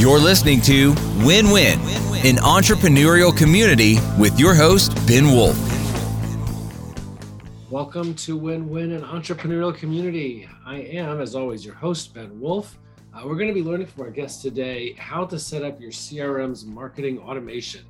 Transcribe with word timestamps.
You're 0.00 0.18
listening 0.18 0.62
to 0.62 0.94
Win 1.26 1.50
Win, 1.50 1.78
an 2.24 2.36
entrepreneurial 2.36 3.36
community 3.36 3.98
with 4.18 4.40
your 4.40 4.54
host, 4.54 4.94
Ben 5.06 5.26
Wolf. 5.26 5.54
Welcome 7.70 8.14
to 8.14 8.34
Win 8.34 8.70
Win, 8.70 8.92
an 8.92 9.02
entrepreneurial 9.02 9.74
community. 9.76 10.48
I 10.64 10.76
am, 10.76 11.20
as 11.20 11.34
always, 11.34 11.66
your 11.66 11.74
host, 11.74 12.14
Ben 12.14 12.40
Wolf. 12.40 12.78
Uh, 13.12 13.24
we're 13.26 13.34
going 13.34 13.48
to 13.48 13.52
be 13.54 13.62
learning 13.62 13.88
from 13.88 14.04
our 14.04 14.10
guest 14.10 14.40
today 14.40 14.94
how 14.94 15.26
to 15.26 15.38
set 15.38 15.62
up 15.62 15.78
your 15.78 15.90
CRM's 15.90 16.64
marketing 16.64 17.18
automation, 17.18 17.84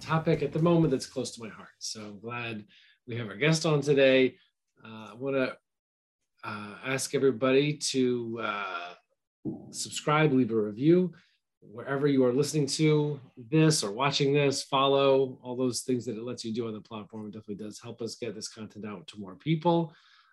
topic 0.00 0.42
at 0.42 0.54
the 0.54 0.62
moment 0.62 0.90
that's 0.90 1.04
close 1.04 1.32
to 1.32 1.42
my 1.42 1.50
heart. 1.50 1.68
So 1.80 2.00
I'm 2.00 2.18
glad 2.18 2.64
we 3.06 3.14
have 3.16 3.28
our 3.28 3.36
guest 3.36 3.66
on 3.66 3.82
today. 3.82 4.36
Uh, 4.82 5.08
I 5.10 5.14
want 5.14 5.36
to 5.36 5.54
uh, 6.44 6.74
ask 6.86 7.14
everybody 7.14 7.74
to 7.90 8.40
uh, 8.42 8.94
subscribe, 9.70 10.32
leave 10.32 10.50
a 10.50 10.56
review 10.56 11.12
wherever 11.72 12.06
you 12.06 12.24
are 12.24 12.32
listening 12.32 12.66
to 12.66 13.20
this 13.50 13.82
or 13.82 13.92
watching 13.92 14.32
this, 14.32 14.62
follow 14.62 15.38
all 15.42 15.56
those 15.56 15.82
things 15.82 16.04
that 16.04 16.16
it 16.16 16.22
lets 16.22 16.44
you 16.44 16.52
do 16.52 16.66
on 16.66 16.72
the 16.72 16.80
platform. 16.80 17.26
It 17.26 17.32
definitely 17.32 17.64
does 17.64 17.80
help 17.80 18.00
us 18.02 18.16
get 18.16 18.34
this 18.34 18.48
content 18.48 18.86
out 18.86 19.06
to 19.08 19.18
more 19.18 19.34
people. 19.34 19.92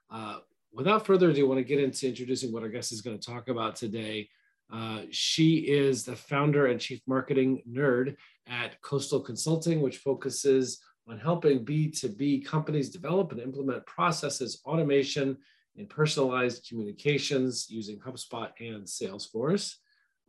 Uh, 0.10 0.40
without 0.72 1.06
further 1.06 1.30
ado, 1.30 1.46
I 1.46 1.48
want 1.48 1.60
to 1.60 1.64
get 1.64 1.84
into 1.84 2.08
introducing 2.08 2.52
what 2.52 2.64
our 2.64 2.70
guest 2.70 2.92
is 2.92 3.02
going 3.02 3.18
to 3.18 3.26
talk 3.26 3.50
about 3.50 3.76
today. 3.76 4.30
Uh, 4.72 5.02
she 5.12 5.58
is 5.58 6.04
the 6.04 6.16
founder 6.16 6.68
and 6.68 6.80
chief 6.80 7.02
marketing 7.06 7.62
nerd 7.70 8.16
at 8.48 8.82
Coastal 8.82 9.20
Consulting, 9.20 9.82
which 9.82 9.98
focuses 9.98 10.80
on 11.08 11.20
helping 11.20 11.66
B2B 11.66 12.46
companies 12.46 12.90
develop 12.90 13.32
and 13.32 13.42
implement 13.42 13.86
processes, 13.86 14.62
automation, 14.66 15.38
and 15.78 15.90
personalized 15.90 16.68
communications 16.68 17.68
using 17.70 18.00
HubSpot 18.00 18.52
and 18.60 18.84
Salesforce. 18.84 19.76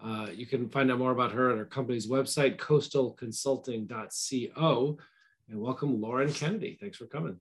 Uh, 0.04 0.26
you 0.34 0.46
can 0.46 0.68
find 0.68 0.92
out 0.92 0.98
more 0.98 1.12
about 1.12 1.32
her 1.32 1.50
at 1.50 1.56
her 1.56 1.64
company's 1.64 2.06
website, 2.06 2.58
coastalconsulting.co. 2.58 4.98
And 5.48 5.60
welcome, 5.60 5.98
Lauren 6.00 6.33
Kennedy. 6.33 6.77
Thanks 6.78 6.98
for 6.98 7.06
coming. 7.06 7.41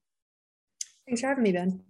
Thanks 1.05 1.21
for 1.21 1.27
having 1.27 1.43
me, 1.43 1.51
Ben. 1.51 1.81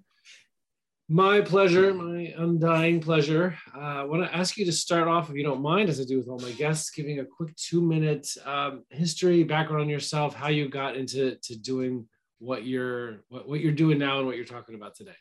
My 1.09 1.41
pleasure, 1.41 1.93
my 1.93 2.33
undying 2.37 3.01
pleasure. 3.01 3.55
Uh, 3.75 3.79
I 3.79 4.03
want 4.05 4.23
to 4.23 4.35
ask 4.35 4.57
you 4.57 4.65
to 4.65 4.71
start 4.71 5.07
off, 5.07 5.29
if 5.29 5.35
you 5.35 5.43
don't 5.43 5.61
mind, 5.61 5.89
as 5.89 5.99
I 5.99 6.05
do 6.05 6.17
with 6.17 6.27
all 6.27 6.39
my 6.39 6.49
guests, 6.51 6.89
giving 6.89 7.19
a 7.19 7.25
quick 7.25 7.55
two 7.55 7.79
minute 7.81 8.27
um, 8.45 8.83
history, 8.89 9.43
background 9.43 9.83
on 9.83 9.89
yourself, 9.89 10.33
how 10.33 10.47
you 10.47 10.69
got 10.69 10.95
into 10.95 11.35
to 11.43 11.55
doing 11.55 12.07
what 12.39 12.65
you're 12.65 13.19
what, 13.29 13.47
what 13.47 13.59
you're 13.59 13.73
doing 13.73 13.99
now 13.99 14.17
and 14.17 14.25
what 14.25 14.37
you're 14.37 14.45
talking 14.45 14.73
about 14.73 14.95
today. 14.95 15.13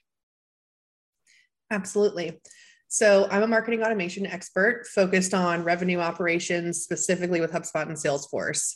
Absolutely. 1.70 2.40
So 2.94 3.26
I'm 3.30 3.42
a 3.42 3.46
marketing 3.46 3.82
automation 3.82 4.26
expert 4.26 4.86
focused 4.86 5.32
on 5.32 5.64
revenue 5.64 5.98
operations, 5.98 6.82
specifically 6.82 7.40
with 7.40 7.50
HubSpot 7.50 7.86
and 7.86 7.96
Salesforce. 7.96 8.74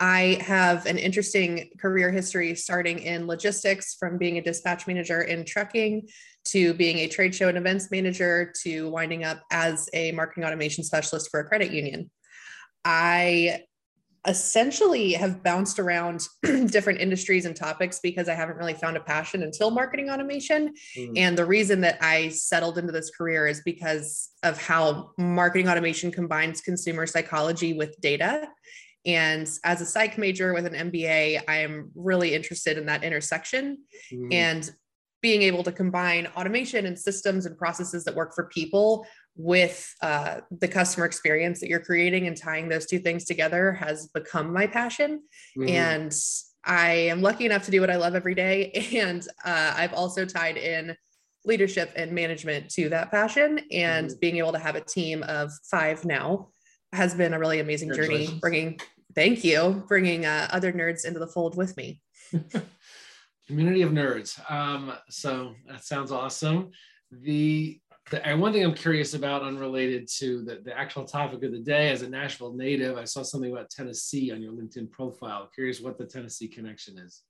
I 0.00 0.38
have 0.40 0.86
an 0.86 0.96
interesting 0.96 1.68
career 1.78 2.10
history 2.10 2.54
starting 2.54 2.98
in 3.00 3.26
logistics 3.26 3.94
from 4.00 4.16
being 4.16 4.38
a 4.38 4.42
dispatch 4.42 4.86
manager 4.86 5.20
in 5.20 5.44
trucking 5.44 6.08
to 6.46 6.72
being 6.72 6.96
a 7.00 7.08
trade 7.08 7.34
show 7.34 7.48
and 7.48 7.58
events 7.58 7.90
manager 7.90 8.54
to 8.62 8.88
winding 8.88 9.24
up 9.24 9.42
as 9.52 9.90
a 9.92 10.12
marketing 10.12 10.44
automation 10.44 10.82
specialist 10.82 11.30
for 11.30 11.40
a 11.40 11.44
credit 11.44 11.70
union. 11.70 12.10
I 12.86 13.64
essentially 14.28 15.12
have 15.14 15.42
bounced 15.42 15.78
around 15.78 16.28
different 16.42 17.00
industries 17.00 17.46
and 17.46 17.56
topics 17.56 17.98
because 18.00 18.28
I 18.28 18.34
haven't 18.34 18.56
really 18.56 18.74
found 18.74 18.96
a 18.96 19.00
passion 19.00 19.42
until 19.42 19.70
marketing 19.70 20.10
automation. 20.10 20.74
Mm. 20.96 21.12
And 21.16 21.38
the 21.38 21.46
reason 21.46 21.80
that 21.80 21.98
I 22.02 22.28
settled 22.28 22.78
into 22.78 22.92
this 22.92 23.10
career 23.10 23.46
is 23.46 23.62
because 23.64 24.30
of 24.42 24.60
how 24.62 25.12
marketing 25.16 25.68
automation 25.68 26.12
combines 26.12 26.60
consumer 26.60 27.06
psychology 27.06 27.72
with 27.72 27.98
data. 28.00 28.48
And 29.06 29.48
as 29.64 29.80
a 29.80 29.86
psych 29.86 30.18
major 30.18 30.52
with 30.52 30.66
an 30.66 30.90
MBA, 30.90 31.40
I 31.48 31.56
am 31.58 31.90
really 31.94 32.34
interested 32.34 32.76
in 32.76 32.86
that 32.86 33.02
intersection. 33.02 33.78
Mm. 34.12 34.34
And 34.34 34.70
being 35.20 35.42
able 35.42 35.64
to 35.64 35.72
combine 35.72 36.28
automation 36.36 36.86
and 36.86 36.98
systems 36.98 37.44
and 37.46 37.58
processes 37.58 38.04
that 38.04 38.14
work 38.14 38.34
for 38.34 38.44
people 38.44 39.04
with 39.38 39.94
uh, 40.02 40.40
the 40.50 40.66
customer 40.66 41.06
experience 41.06 41.60
that 41.60 41.68
you're 41.68 41.78
creating 41.78 42.26
and 42.26 42.36
tying 42.36 42.68
those 42.68 42.86
two 42.86 42.98
things 42.98 43.24
together 43.24 43.72
has 43.72 44.08
become 44.08 44.52
my 44.52 44.66
passion. 44.66 45.22
Mm-hmm. 45.56 45.68
And 45.68 46.14
I 46.64 46.90
am 46.90 47.22
lucky 47.22 47.46
enough 47.46 47.64
to 47.66 47.70
do 47.70 47.80
what 47.80 47.88
I 47.88 47.96
love 47.96 48.14
every 48.14 48.34
day. 48.34 48.72
And 48.98 49.26
uh, 49.44 49.74
I've 49.76 49.94
also 49.94 50.26
tied 50.26 50.56
in 50.56 50.96
leadership 51.44 51.92
and 51.94 52.10
management 52.12 52.68
to 52.70 52.88
that 52.88 53.12
passion. 53.12 53.60
And 53.70 54.08
mm-hmm. 54.08 54.18
being 54.20 54.36
able 54.38 54.52
to 54.52 54.58
have 54.58 54.74
a 54.74 54.80
team 54.80 55.22
of 55.22 55.52
five 55.70 56.04
now 56.04 56.48
has 56.92 57.14
been 57.14 57.32
a 57.32 57.38
really 57.38 57.60
amazing 57.60 57.94
journey, 57.94 58.38
bringing, 58.40 58.80
thank 59.14 59.44
you, 59.44 59.84
bringing 59.86 60.26
uh, 60.26 60.48
other 60.50 60.72
nerds 60.72 61.04
into 61.04 61.20
the 61.20 61.28
fold 61.28 61.56
with 61.56 61.76
me. 61.76 62.00
Community 63.46 63.82
of 63.82 63.92
nerds. 63.92 64.38
Um, 64.50 64.94
so 65.08 65.54
that 65.68 65.84
sounds 65.84 66.10
awesome. 66.10 66.70
The, 67.12 67.80
the 68.10 68.26
and 68.26 68.40
one 68.40 68.52
thing 68.52 68.64
I'm 68.64 68.74
curious 68.74 69.14
about, 69.14 69.42
unrelated 69.42 70.08
to 70.18 70.42
the, 70.42 70.60
the 70.64 70.76
actual 70.76 71.04
topic 71.04 71.42
of 71.42 71.52
the 71.52 71.58
day, 71.58 71.90
as 71.90 72.02
a 72.02 72.08
Nashville 72.08 72.54
native, 72.54 72.96
I 72.96 73.04
saw 73.04 73.22
something 73.22 73.50
about 73.52 73.70
Tennessee 73.70 74.32
on 74.32 74.42
your 74.42 74.52
LinkedIn 74.52 74.90
profile. 74.90 75.48
Curious 75.54 75.80
what 75.80 75.98
the 75.98 76.06
Tennessee 76.06 76.48
connection 76.48 76.98
is. 76.98 77.22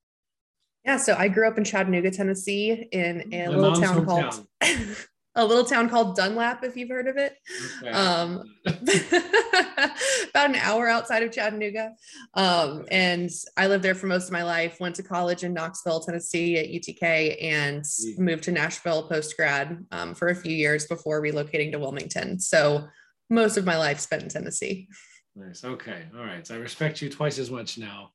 Yeah, 0.85 0.97
so 0.97 1.15
I 1.19 1.29
grew 1.29 1.49
up 1.49 1.59
in 1.59 1.65
Chattanooga, 1.65 2.11
Tennessee, 2.11 2.89
in 2.93 3.33
a 3.33 3.49
My 3.49 3.57
little 3.57 3.81
town 3.81 4.07
hometown. 4.07 4.33
called 4.33 4.47
a 5.39 5.45
little 5.45 5.65
town 5.65 5.89
called 5.89 6.17
Dunlap, 6.17 6.65
if 6.65 6.77
you've 6.77 6.89
heard 6.89 7.07
of 7.07 7.17
it. 7.17 7.37
Okay. 7.81 7.91
Um, 7.91 8.43
about 8.67 10.51
an 10.51 10.57
hour 10.57 10.89
outside 10.89 11.23
of 11.23 11.33
Chattanooga. 11.33 11.93
Um, 12.35 12.85
and 12.91 13.31
I 13.57 13.69
lived 13.69 13.85
there 13.85 13.95
for 13.95 14.09
most 14.09 14.27
of 14.27 14.33
my 14.33 14.43
life, 14.43 14.79
went 14.81 14.97
to 14.97 15.03
college 15.05 15.45
in 15.45 15.55
Knoxville, 15.55 16.01
Tennessee 16.01 16.59
at 16.59 16.67
UTK, 16.67 17.43
and 17.43 17.85
moved 18.19 18.43
to 18.45 18.53
Nashville 18.53 19.09
post 19.09 19.37
grad 19.37 19.87
um, 19.93 20.15
for 20.15 20.29
a 20.29 20.35
few 20.35 20.55
years 20.55 20.87
before 20.87 21.23
relocating 21.23 21.71
to 21.71 21.79
Wilmington. 21.79 22.41
So 22.41 22.89
most 23.31 23.57
of 23.57 23.65
my 23.65 23.79
life 23.79 24.01
spent 24.01 24.25
in 24.25 24.29
Tennessee. 24.29 24.89
Nice. 25.37 25.65
Okay. 25.65 26.03
All 26.17 26.25
right. 26.25 26.45
So 26.45 26.57
I 26.57 26.59
respect 26.59 27.01
you 27.01 27.09
twice 27.09 27.39
as 27.39 27.51
much 27.51 27.79
now. 27.79 28.11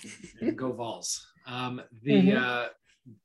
go 0.56 0.72
Vols. 0.72 1.26
Um, 1.46 1.80
the 2.02 2.12
mm-hmm. 2.12 2.44
uh, 2.44 2.66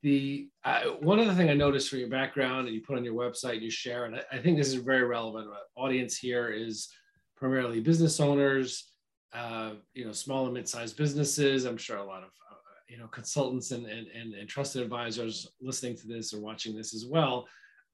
the 0.02 0.48
uh, 0.64 0.82
one 1.00 1.18
other 1.18 1.34
thing 1.34 1.50
I 1.50 1.54
noticed 1.54 1.88
for 1.88 1.96
your 1.96 2.08
background 2.08 2.66
and 2.66 2.74
you 2.74 2.82
put 2.82 2.96
on 2.96 3.04
your 3.04 3.14
website, 3.14 3.60
you 3.60 3.70
share, 3.70 4.04
and 4.04 4.16
I, 4.16 4.22
I 4.32 4.38
think 4.38 4.56
this 4.56 4.68
is 4.68 4.74
very 4.74 5.04
relevant. 5.04 5.48
Our 5.48 5.84
audience 5.84 6.16
here 6.16 6.48
is 6.48 6.88
primarily 7.36 7.80
business 7.80 8.20
owners, 8.20 8.92
uh, 9.32 9.72
you 9.94 10.04
know, 10.04 10.12
small 10.12 10.44
and 10.44 10.54
mid-sized 10.54 10.96
businesses. 10.96 11.64
I'm 11.64 11.76
sure 11.76 11.96
a 11.96 12.04
lot 12.04 12.22
of 12.22 12.28
uh, 12.28 12.56
you 12.88 12.98
know 12.98 13.08
consultants 13.08 13.72
and, 13.72 13.86
and, 13.86 14.06
and 14.08 14.34
and 14.34 14.48
trusted 14.48 14.82
advisors 14.82 15.48
listening 15.60 15.96
to 15.96 16.06
this 16.06 16.32
or 16.32 16.40
watching 16.40 16.76
this 16.76 16.94
as 16.94 17.06
well. 17.06 17.48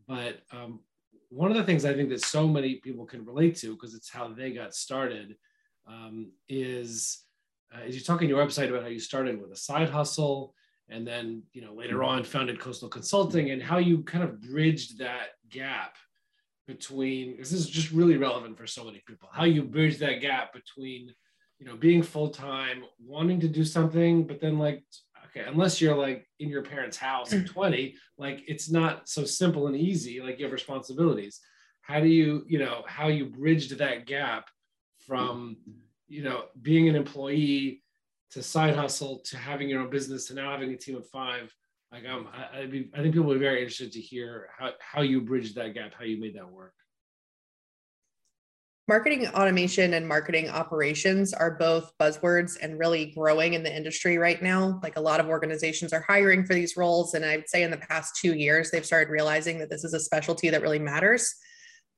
But 0.07 0.41
um, 0.53 0.81
one 1.31 1.51
of 1.51 1.57
the 1.57 1.65
things 1.65 1.85
I 1.85 1.95
think 1.95 2.11
that 2.11 2.23
so 2.23 2.47
many 2.47 2.77
people 2.77 3.07
can 3.07 3.25
relate 3.25 3.57
to 3.57 3.73
because 3.73 3.95
it's 3.95 4.11
how 4.11 4.29
they 4.29 4.53
got 4.53 4.75
started 4.75 5.37
um, 5.87 6.33
is 6.49 7.25
uh, 7.75 7.85
is 7.85 7.95
you 7.95 8.03
talk 8.03 8.21
on 8.21 8.29
your 8.29 8.45
website 8.45 8.69
about 8.69 8.83
how 8.83 8.89
you 8.89 9.01
started 9.01 9.41
with 9.41 9.53
a 9.53 9.57
side 9.57 9.89
hustle 9.89 10.55
and 10.89 11.07
then 11.07 11.43
you 11.53 11.63
know 11.63 11.73
later 11.73 11.99
hmm. 11.99 12.05
on 12.05 12.25
founded 12.25 12.61
coastal 12.61 12.89
consulting 12.89 13.51
and 13.51 13.63
how 13.63 13.79
you 13.79 14.03
kind 14.03 14.25
of 14.25 14.41
bridged 14.41 14.99
that 14.99 15.29
gap 15.51 15.97
between 16.67 17.37
this 17.39 17.53
is 17.53 17.69
just 17.69 17.91
really 17.93 18.17
relevant 18.17 18.57
for 18.57 18.67
so 18.67 18.85
many 18.85 19.03
people 19.07 19.29
how 19.33 19.45
you 19.45 19.63
bridge 19.63 19.99
that 19.99 20.21
gap 20.21 20.53
between 20.53 21.13
you 21.59 21.67
know 21.67 21.77
being 21.77 22.03
full-time 22.03 22.83
wanting 23.05 23.41
to 23.41 23.49
do 23.49 23.65
something 23.65 24.27
but 24.27 24.41
then 24.41 24.59
like 24.59 24.85
okay 25.25 25.49
unless 25.49 25.81
you're 25.81 25.97
like 25.97 26.27
in 26.41 26.49
your 26.49 26.63
parents 26.63 26.97
house 26.97 27.33
at 27.33 27.41
hmm. 27.41 27.47
20 27.47 27.95
like 28.19 28.43
it's 28.49 28.69
not 28.69 29.09
so 29.09 29.25
simple 29.25 29.69
and 29.69 29.77
easy 29.77 30.21
like 30.21 30.39
you 30.39 30.45
have 30.45 30.53
responsibilities. 30.53 31.41
How 31.83 32.01
do 32.01 32.09
you 32.09 32.45
you 32.47 32.59
know 32.59 32.83
how 32.87 33.09
you 33.09 33.27
bridged 33.27 33.79
that 33.79 34.07
gap 34.07 34.49
from 35.07 35.57
you 36.09 36.23
know 36.23 36.45
being 36.61 36.89
an 36.89 36.97
employee 36.97 37.83
to 38.33 38.43
side 38.43 38.77
hustle 38.77 39.21
to 39.25 39.37
having 39.37 39.69
your 39.69 39.81
own 39.81 39.91
business 39.91 40.27
to 40.27 40.35
now 40.35 40.51
having 40.51 40.73
a 40.73 40.77
team 40.77 40.97
of 40.97 41.09
five 41.09 41.53
like 41.93 42.07
um, 42.07 42.29
I, 42.53 42.67
be, 42.67 42.91
I 42.95 43.01
think 43.01 43.15
people 43.15 43.29
would 43.29 43.39
be 43.39 43.47
very 43.47 43.61
interested 43.61 43.93
to 43.93 44.01
hear 44.01 44.49
how, 44.57 44.71
how 44.79 45.01
you 45.01 45.23
bridged 45.23 45.55
that 45.55 45.73
gap, 45.75 45.95
how 45.99 46.05
you 46.05 46.21
made 46.21 46.37
that 46.37 46.51
work. 46.51 46.75
Marketing 48.89 49.27
automation 49.29 49.95
and 49.95 50.07
marketing 50.07 50.49
operations 50.49 51.35
are 51.35 51.53
both 51.59 51.93
buzzwords 52.01 52.57
and 52.63 52.79
really 52.79 53.13
growing 53.15 53.53
in 53.53 53.63
the 53.63 53.75
industry 53.75 54.17
right 54.17 54.43
now. 54.43 54.81
Like 54.83 54.97
a 54.97 55.01
lot 55.01 55.21
of 55.21 55.27
organizations 55.27 55.93
are 55.93 56.05
hiring 56.09 56.45
for 56.45 56.55
these 56.55 56.77
roles. 56.77 57.13
And 57.13 57.25
I'd 57.25 57.49
say 57.49 57.63
in 57.63 57.71
the 57.71 57.77
past 57.77 58.17
two 58.17 58.35
years, 58.35 58.71
they've 58.71 58.85
started 58.85 59.11
realizing 59.11 59.59
that 59.59 59.69
this 59.69 59.85
is 59.85 59.93
a 59.93 60.01
specialty 60.01 60.49
that 60.51 60.63
really 60.63 60.79
matters 60.79 61.35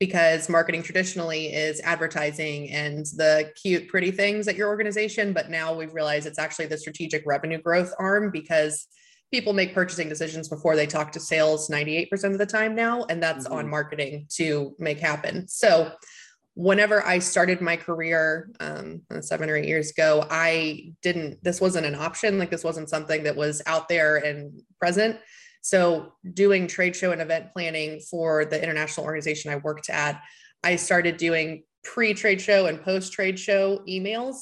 because 0.00 0.48
marketing 0.48 0.82
traditionally 0.82 1.52
is 1.52 1.78
advertising 1.82 2.70
and 2.70 3.04
the 3.16 3.52
cute, 3.62 3.86
pretty 3.86 4.10
things 4.10 4.48
at 4.48 4.56
your 4.56 4.68
organization. 4.68 5.34
But 5.34 5.50
now 5.50 5.74
we've 5.74 5.92
realized 5.92 6.26
it's 6.26 6.38
actually 6.38 6.66
the 6.66 6.78
strategic 6.78 7.22
revenue 7.26 7.60
growth 7.60 7.92
arm 7.98 8.30
because 8.30 8.88
people 9.30 9.52
make 9.52 9.74
purchasing 9.74 10.08
decisions 10.08 10.48
before 10.48 10.74
they 10.74 10.86
talk 10.86 11.12
to 11.12 11.20
sales 11.20 11.68
98% 11.68 12.10
of 12.32 12.38
the 12.38 12.46
time 12.46 12.74
now. 12.74 13.04
And 13.04 13.22
that's 13.22 13.44
mm-hmm. 13.44 13.58
on 13.58 13.68
marketing 13.68 14.26
to 14.36 14.74
make 14.78 14.98
happen. 14.98 15.46
So, 15.46 15.92
whenever 16.54 17.06
I 17.06 17.20
started 17.20 17.60
my 17.60 17.76
career 17.76 18.50
um, 18.58 19.02
seven 19.20 19.48
or 19.48 19.56
eight 19.56 19.68
years 19.68 19.92
ago, 19.92 20.26
I 20.30 20.92
didn't, 21.00 21.42
this 21.44 21.60
wasn't 21.60 21.86
an 21.86 21.94
option. 21.94 22.38
Like 22.38 22.50
this 22.50 22.64
wasn't 22.64 22.90
something 22.90 23.22
that 23.22 23.36
was 23.36 23.62
out 23.66 23.88
there 23.88 24.16
and 24.16 24.60
present. 24.78 25.16
So, 25.60 26.14
doing 26.32 26.66
trade 26.66 26.96
show 26.96 27.12
and 27.12 27.20
event 27.20 27.52
planning 27.52 28.00
for 28.00 28.44
the 28.44 28.62
international 28.62 29.06
organization 29.06 29.52
I 29.52 29.56
worked 29.56 29.90
at, 29.90 30.20
I 30.64 30.76
started 30.76 31.16
doing 31.16 31.64
pre 31.84 32.14
trade 32.14 32.40
show 32.40 32.66
and 32.66 32.82
post 32.82 33.12
trade 33.12 33.38
show 33.38 33.82
emails. 33.88 34.36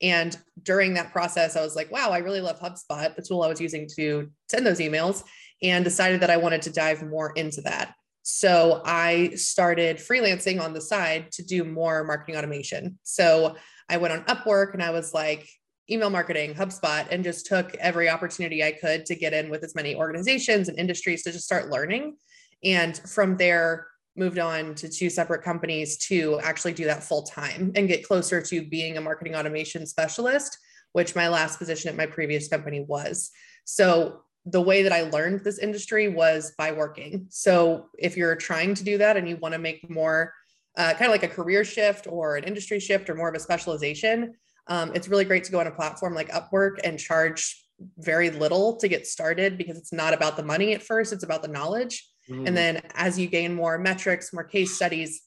And 0.00 0.36
during 0.62 0.94
that 0.94 1.12
process, 1.12 1.56
I 1.56 1.62
was 1.62 1.76
like, 1.76 1.90
wow, 1.92 2.10
I 2.10 2.18
really 2.18 2.40
love 2.40 2.58
HubSpot, 2.58 3.14
the 3.14 3.22
tool 3.22 3.42
I 3.42 3.48
was 3.48 3.60
using 3.60 3.88
to 3.96 4.30
send 4.50 4.66
those 4.66 4.80
emails, 4.80 5.22
and 5.62 5.84
decided 5.84 6.20
that 6.20 6.30
I 6.30 6.36
wanted 6.38 6.62
to 6.62 6.72
dive 6.72 7.02
more 7.02 7.32
into 7.36 7.60
that. 7.62 7.94
So 8.22 8.82
I 8.84 9.30
started 9.34 9.96
freelancing 9.98 10.60
on 10.60 10.72
the 10.72 10.80
side 10.80 11.30
to 11.32 11.44
do 11.44 11.64
more 11.64 12.04
marketing 12.04 12.36
automation. 12.36 12.98
So 13.02 13.56
I 13.88 13.96
went 13.96 14.12
on 14.12 14.24
Upwork 14.24 14.74
and 14.74 14.82
I 14.82 14.90
was 14.90 15.12
like, 15.12 15.48
email 15.92 16.10
marketing, 16.10 16.54
HubSpot, 16.54 17.06
and 17.10 17.22
just 17.22 17.46
took 17.46 17.74
every 17.76 18.08
opportunity 18.08 18.64
I 18.64 18.72
could 18.72 19.04
to 19.06 19.14
get 19.14 19.32
in 19.32 19.50
with 19.50 19.62
as 19.62 19.74
many 19.74 19.94
organizations 19.94 20.68
and 20.68 20.78
industries 20.78 21.22
to 21.24 21.32
just 21.32 21.44
start 21.44 21.70
learning. 21.70 22.16
And 22.64 22.96
from 22.96 23.36
there, 23.36 23.86
moved 24.16 24.38
on 24.38 24.74
to 24.74 24.88
two 24.88 25.08
separate 25.08 25.42
companies 25.42 25.96
to 25.96 26.38
actually 26.40 26.74
do 26.74 26.84
that 26.84 27.02
full 27.02 27.22
time 27.22 27.72
and 27.74 27.88
get 27.88 28.06
closer 28.06 28.42
to 28.42 28.62
being 28.62 28.96
a 28.96 29.00
marketing 29.00 29.34
automation 29.34 29.86
specialist, 29.86 30.58
which 30.92 31.16
my 31.16 31.28
last 31.28 31.58
position 31.58 31.88
at 31.88 31.96
my 31.96 32.06
previous 32.06 32.48
company 32.48 32.80
was. 32.80 33.30
So 33.64 34.22
the 34.44 34.60
way 34.60 34.82
that 34.82 34.92
I 34.92 35.02
learned 35.02 35.44
this 35.44 35.58
industry 35.58 36.08
was 36.08 36.52
by 36.58 36.72
working. 36.72 37.26
So 37.30 37.86
if 37.98 38.16
you're 38.16 38.36
trying 38.36 38.74
to 38.74 38.84
do 38.84 38.98
that 38.98 39.16
and 39.16 39.28
you 39.28 39.36
want 39.36 39.52
to 39.52 39.58
make 39.58 39.88
more 39.88 40.34
uh, 40.76 40.92
kind 40.92 41.04
of 41.04 41.10
like 41.10 41.22
a 41.22 41.28
career 41.28 41.64
shift 41.64 42.06
or 42.06 42.36
an 42.36 42.44
industry 42.44 42.80
shift 42.80 43.08
or 43.08 43.14
more 43.14 43.28
of 43.28 43.34
a 43.34 43.40
specialization, 43.40 44.34
um, 44.72 44.90
it's 44.94 45.06
really 45.06 45.26
great 45.26 45.44
to 45.44 45.52
go 45.52 45.60
on 45.60 45.66
a 45.66 45.70
platform 45.70 46.14
like 46.14 46.30
Upwork 46.30 46.78
and 46.82 46.98
charge 46.98 47.62
very 47.98 48.30
little 48.30 48.76
to 48.76 48.88
get 48.88 49.06
started 49.06 49.58
because 49.58 49.76
it's 49.76 49.92
not 49.92 50.14
about 50.14 50.34
the 50.34 50.42
money 50.42 50.72
at 50.72 50.82
first, 50.82 51.12
it's 51.12 51.24
about 51.24 51.42
the 51.42 51.48
knowledge. 51.48 52.08
Mm. 52.30 52.46
And 52.46 52.56
then 52.56 52.80
as 52.94 53.18
you 53.18 53.26
gain 53.26 53.52
more 53.52 53.76
metrics, 53.76 54.32
more 54.32 54.44
case 54.44 54.74
studies, 54.74 55.20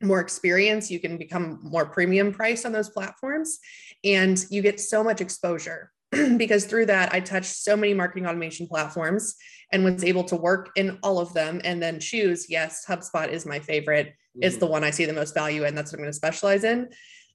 more 0.00 0.20
experience, 0.20 0.88
you 0.88 1.00
can 1.00 1.18
become 1.18 1.58
more 1.64 1.86
premium 1.86 2.32
priced 2.32 2.64
on 2.64 2.70
those 2.70 2.88
platforms 2.88 3.58
and 4.04 4.44
you 4.50 4.62
get 4.62 4.78
so 4.78 5.02
much 5.02 5.20
exposure 5.20 5.90
because 6.36 6.64
through 6.64 6.86
that 6.86 7.12
I 7.12 7.18
touched 7.18 7.56
so 7.56 7.76
many 7.76 7.92
marketing 7.92 8.28
automation 8.28 8.68
platforms 8.68 9.34
and 9.72 9.82
was 9.82 10.04
able 10.04 10.22
to 10.24 10.36
work 10.36 10.70
in 10.76 11.00
all 11.02 11.18
of 11.18 11.34
them 11.34 11.60
and 11.64 11.82
then 11.82 11.98
choose 11.98 12.48
yes 12.48 12.84
HubSpot 12.86 13.28
is 13.28 13.46
my 13.46 13.58
favorite 13.58 14.08
mm-hmm. 14.08 14.42
it's 14.42 14.58
the 14.58 14.66
one 14.66 14.84
I 14.84 14.90
see 14.90 15.06
the 15.06 15.12
most 15.12 15.34
value 15.34 15.64
in 15.64 15.74
that's 15.74 15.90
what 15.90 15.98
I'm 15.98 16.04
going 16.04 16.12
to 16.12 16.16
specialize 16.16 16.62
in 16.62 16.88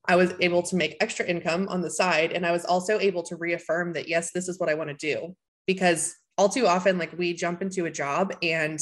I 0.08 0.16
was 0.16 0.34
able 0.40 0.64
to 0.64 0.76
make 0.76 0.98
extra 1.00 1.26
income 1.26 1.68
on 1.70 1.82
the 1.82 1.90
side. 1.90 2.32
And 2.32 2.46
I 2.46 2.52
was 2.52 2.66
also 2.66 3.00
able 3.00 3.24
to 3.24 3.36
reaffirm 3.36 3.94
that, 3.94 4.08
yes, 4.08 4.32
this 4.32 4.48
is 4.48 4.60
what 4.60 4.70
I 4.70 4.74
want 4.74 4.90
to 4.90 4.96
do. 4.96 5.36
Because 5.68 6.16
all 6.38 6.50
too 6.50 6.68
often, 6.68 6.98
like 6.98 7.18
we 7.18 7.34
jump 7.34 7.62
into 7.62 7.86
a 7.86 7.92
job 7.92 8.34
and 8.42 8.80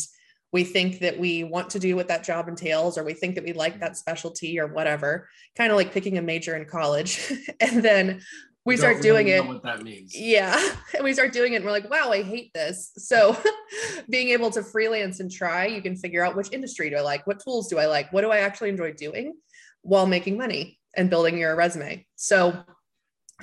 we 0.52 0.64
think 0.64 1.00
that 1.00 1.20
we 1.20 1.44
want 1.44 1.70
to 1.72 1.80
do 1.80 1.96
what 1.96 2.08
that 2.08 2.24
job 2.24 2.48
entails, 2.48 2.98
or 2.98 3.04
we 3.04 3.14
think 3.14 3.36
that 3.36 3.44
we 3.44 3.54
like 3.54 3.80
that 3.80 3.98
specialty 3.98 4.60
or 4.60 4.68
whatever, 4.68 5.30
kind 5.56 5.72
of 5.72 5.78
like 5.78 5.92
picking 5.92 6.18
a 6.18 6.22
major 6.22 6.56
in 6.56 6.66
college. 6.66 7.32
and 7.60 7.84
then 7.84 8.22
we 8.66 8.78
start 8.78 8.98
really 8.98 9.24
doing 9.24 9.28
it. 9.28 9.46
What 9.46 9.64
that 9.64 9.84
means. 9.84 10.16
Yeah. 10.16 10.58
And 10.96 11.04
we 11.04 11.14
start 11.14 11.34
doing 11.34 11.54
it 11.54 11.58
and 11.58 11.66
we're 11.66 11.72
like, 11.72 11.90
wow, 11.90 12.12
I 12.12 12.24
hate 12.24 12.52
this. 12.54 12.92
So 12.98 13.38
being 14.10 14.30
able 14.30 14.50
to 14.52 14.64
freelance 14.64 15.20
and 15.20 15.32
try, 15.32 15.68
you 15.68 15.82
can 15.82 15.96
figure 15.96 16.26
out 16.26 16.36
which 16.36 16.52
industry 16.52 16.90
do 16.90 16.96
I 16.98 17.02
like? 17.02 17.28
What 17.28 17.40
tools 17.40 17.68
do 17.68 17.78
I 17.78 17.86
like? 17.86 18.12
What 18.12 18.22
do 18.22 18.32
I 18.32 18.40
actually 18.40 18.70
enjoy 18.70 18.94
doing 18.94 19.34
while 19.82 20.08
making 20.08 20.38
money? 20.38 20.79
And 21.00 21.10
building 21.10 21.38
your 21.38 21.56
resume. 21.56 22.06
So 22.16 22.64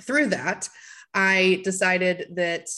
through 0.00 0.26
that, 0.26 0.68
I 1.14 1.62
decided 1.64 2.28
that 2.36 2.68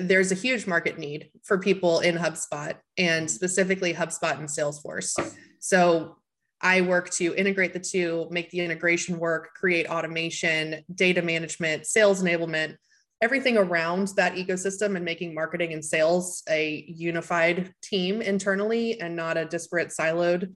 there's 0.00 0.32
a 0.32 0.36
huge 0.36 0.66
market 0.66 0.98
need 0.98 1.30
for 1.44 1.58
people 1.58 2.00
in 2.00 2.16
HubSpot 2.16 2.74
and 2.98 3.30
specifically 3.30 3.94
HubSpot 3.94 4.38
and 4.38 4.48
Salesforce. 4.48 5.14
So 5.60 6.16
I 6.60 6.80
work 6.80 7.10
to 7.10 7.34
integrate 7.34 7.72
the 7.72 7.80
two, 7.80 8.26
make 8.30 8.50
the 8.50 8.60
integration 8.60 9.18
work, 9.18 9.50
create 9.54 9.86
automation, 9.88 10.82
data 10.92 11.22
management, 11.22 11.86
sales 11.86 12.22
enablement, 12.22 12.76
everything 13.20 13.56
around 13.56 14.08
that 14.16 14.34
ecosystem 14.34 14.96
and 14.96 15.04
making 15.04 15.32
marketing 15.32 15.72
and 15.72 15.84
sales 15.84 16.42
a 16.48 16.84
unified 16.88 17.72
team 17.82 18.20
internally 18.20 19.00
and 19.00 19.14
not 19.14 19.36
a 19.36 19.44
disparate 19.44 19.88
siloed 19.88 20.52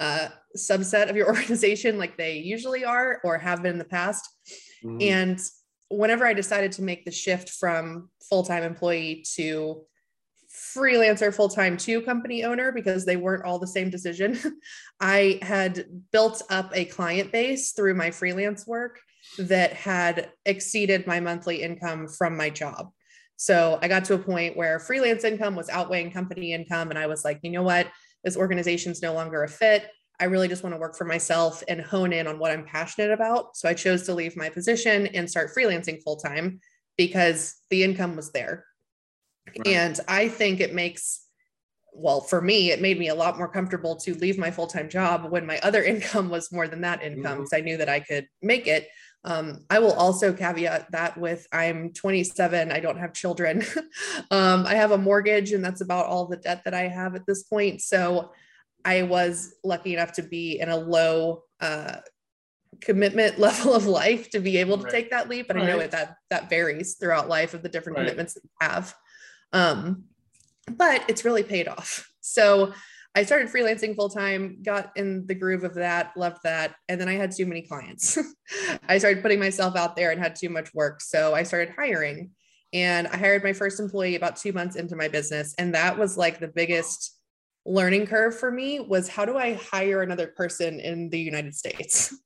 uh, 0.00 0.28
subset 0.56 1.10
of 1.10 1.16
your 1.16 1.26
organization 1.34 1.98
like 1.98 2.16
they 2.16 2.38
usually 2.38 2.84
are 2.84 3.20
or 3.24 3.38
have 3.38 3.62
been 3.62 3.72
in 3.72 3.78
the 3.78 3.84
past. 3.84 4.28
Mm-hmm. 4.84 4.98
And 5.02 5.40
whenever 5.88 6.26
I 6.26 6.34
decided 6.34 6.72
to 6.72 6.82
make 6.82 7.04
the 7.04 7.10
shift 7.10 7.50
from 7.50 8.10
full 8.28 8.42
time 8.42 8.62
employee 8.62 9.24
to 9.34 9.82
freelancer 10.76 11.34
full 11.34 11.48
time 11.48 11.76
to 11.76 12.00
company 12.02 12.44
owner 12.44 12.70
because 12.70 13.04
they 13.04 13.16
weren't 13.16 13.44
all 13.44 13.58
the 13.58 13.66
same 13.66 13.90
decision, 13.90 14.38
I 15.00 15.38
had 15.42 15.86
built 16.12 16.42
up 16.50 16.70
a 16.74 16.84
client 16.84 17.32
base 17.32 17.72
through 17.72 17.94
my 17.94 18.10
freelance 18.10 18.66
work 18.66 19.00
that 19.38 19.72
had 19.72 20.30
exceeded 20.44 21.06
my 21.06 21.18
monthly 21.18 21.62
income 21.62 22.08
from 22.08 22.36
my 22.36 22.50
job. 22.50 22.90
So 23.36 23.78
I 23.82 23.88
got 23.88 24.04
to 24.06 24.14
a 24.14 24.18
point 24.18 24.56
where 24.56 24.78
freelance 24.78 25.24
income 25.24 25.56
was 25.56 25.68
outweighing 25.68 26.12
company 26.12 26.52
income. 26.52 26.90
And 26.90 26.98
I 26.98 27.06
was 27.06 27.24
like, 27.24 27.40
you 27.42 27.50
know 27.50 27.62
what? 27.62 27.88
This 28.24 28.36
organization's 28.36 29.02
no 29.02 29.12
longer 29.12 29.44
a 29.44 29.48
fit. 29.48 29.90
I 30.20 30.24
really 30.24 30.48
just 30.48 30.62
want 30.62 30.74
to 30.74 30.80
work 30.80 30.96
for 30.96 31.04
myself 31.04 31.62
and 31.68 31.80
hone 31.80 32.12
in 32.12 32.26
on 32.26 32.38
what 32.38 32.52
I'm 32.52 32.64
passionate 32.64 33.10
about. 33.10 33.56
So 33.56 33.68
I 33.68 33.74
chose 33.74 34.04
to 34.04 34.14
leave 34.14 34.36
my 34.36 34.48
position 34.48 35.08
and 35.08 35.28
start 35.28 35.50
freelancing 35.56 36.02
full 36.02 36.16
time 36.16 36.60
because 36.96 37.56
the 37.70 37.82
income 37.82 38.16
was 38.16 38.30
there. 38.30 38.64
Right. 39.48 39.66
And 39.66 40.00
I 40.08 40.28
think 40.28 40.60
it 40.60 40.72
makes, 40.72 41.26
well, 41.92 42.20
for 42.20 42.40
me, 42.40 42.70
it 42.70 42.80
made 42.80 42.98
me 42.98 43.08
a 43.08 43.14
lot 43.14 43.36
more 43.36 43.48
comfortable 43.48 43.96
to 43.96 44.14
leave 44.14 44.38
my 44.38 44.50
full 44.50 44.68
time 44.68 44.88
job 44.88 45.30
when 45.30 45.46
my 45.46 45.58
other 45.58 45.82
income 45.84 46.30
was 46.30 46.52
more 46.52 46.68
than 46.68 46.82
that 46.82 47.02
income 47.02 47.38
because 47.38 47.50
mm-hmm. 47.50 47.62
I 47.62 47.70
knew 47.70 47.76
that 47.78 47.88
I 47.88 48.00
could 48.00 48.28
make 48.40 48.66
it. 48.66 48.88
Um, 49.24 49.64
I 49.70 49.78
will 49.78 49.92
also 49.92 50.32
caveat 50.32 50.92
that 50.92 51.16
with 51.16 51.46
I'm 51.50 51.92
27, 51.92 52.70
I 52.70 52.80
don't 52.80 52.98
have 52.98 53.14
children. 53.14 53.62
um, 54.30 54.66
I 54.66 54.74
have 54.74 54.90
a 54.90 54.98
mortgage, 54.98 55.52
and 55.52 55.64
that's 55.64 55.80
about 55.80 56.06
all 56.06 56.26
the 56.26 56.36
debt 56.36 56.62
that 56.64 56.74
I 56.74 56.88
have 56.88 57.14
at 57.14 57.26
this 57.26 57.42
point. 57.42 57.80
So 57.80 58.32
I 58.84 59.02
was 59.02 59.54
lucky 59.64 59.94
enough 59.94 60.12
to 60.12 60.22
be 60.22 60.60
in 60.60 60.68
a 60.68 60.76
low 60.76 61.44
uh, 61.60 61.96
commitment 62.80 63.38
level 63.38 63.74
of 63.74 63.86
life 63.86 64.30
to 64.30 64.40
be 64.40 64.58
able 64.58 64.76
to 64.76 64.84
right. 64.84 64.92
take 64.92 65.10
that 65.10 65.28
leap. 65.28 65.48
And 65.48 65.58
right. 65.58 65.68
I 65.68 65.72
know 65.72 65.80
it, 65.80 65.90
that 65.92 66.16
that 66.30 66.50
varies 66.50 66.96
throughout 66.96 67.28
life 67.28 67.54
of 67.54 67.62
the 67.62 67.68
different 67.68 67.96
right. 67.96 68.04
commitments 68.04 68.34
that 68.34 68.44
you 68.44 68.50
have. 68.60 68.94
Um, 69.52 70.04
but 70.70 71.04
it's 71.08 71.24
really 71.24 71.42
paid 71.42 71.68
off. 71.68 72.10
So 72.20 72.72
I 73.14 73.22
started 73.22 73.48
freelancing 73.48 73.94
full 73.94 74.08
time, 74.08 74.58
got 74.62 74.90
in 74.96 75.26
the 75.26 75.34
groove 75.34 75.62
of 75.62 75.74
that, 75.74 76.12
loved 76.16 76.38
that. 76.42 76.74
And 76.88 77.00
then 77.00 77.08
I 77.08 77.14
had 77.14 77.30
too 77.30 77.46
many 77.46 77.62
clients. 77.62 78.18
I 78.88 78.98
started 78.98 79.22
putting 79.22 79.38
myself 79.38 79.76
out 79.76 79.94
there 79.94 80.10
and 80.10 80.20
had 80.20 80.34
too 80.34 80.48
much 80.48 80.74
work. 80.74 81.00
So 81.00 81.34
I 81.34 81.44
started 81.44 81.74
hiring 81.76 82.30
and 82.72 83.06
I 83.06 83.16
hired 83.16 83.44
my 83.44 83.52
first 83.52 83.78
employee 83.78 84.16
about 84.16 84.36
two 84.36 84.52
months 84.52 84.74
into 84.74 84.96
my 84.96 85.06
business. 85.06 85.54
And 85.58 85.74
that 85.74 85.96
was 85.96 86.18
like 86.18 86.40
the 86.40 86.48
biggest 86.48 87.16
learning 87.64 88.06
curve 88.06 88.38
for 88.38 88.50
me 88.50 88.80
was 88.80 89.08
how 89.08 89.24
do 89.24 89.38
I 89.38 89.54
hire 89.54 90.02
another 90.02 90.26
person 90.26 90.80
in 90.80 91.08
the 91.08 91.20
United 91.20 91.54
States? 91.54 92.14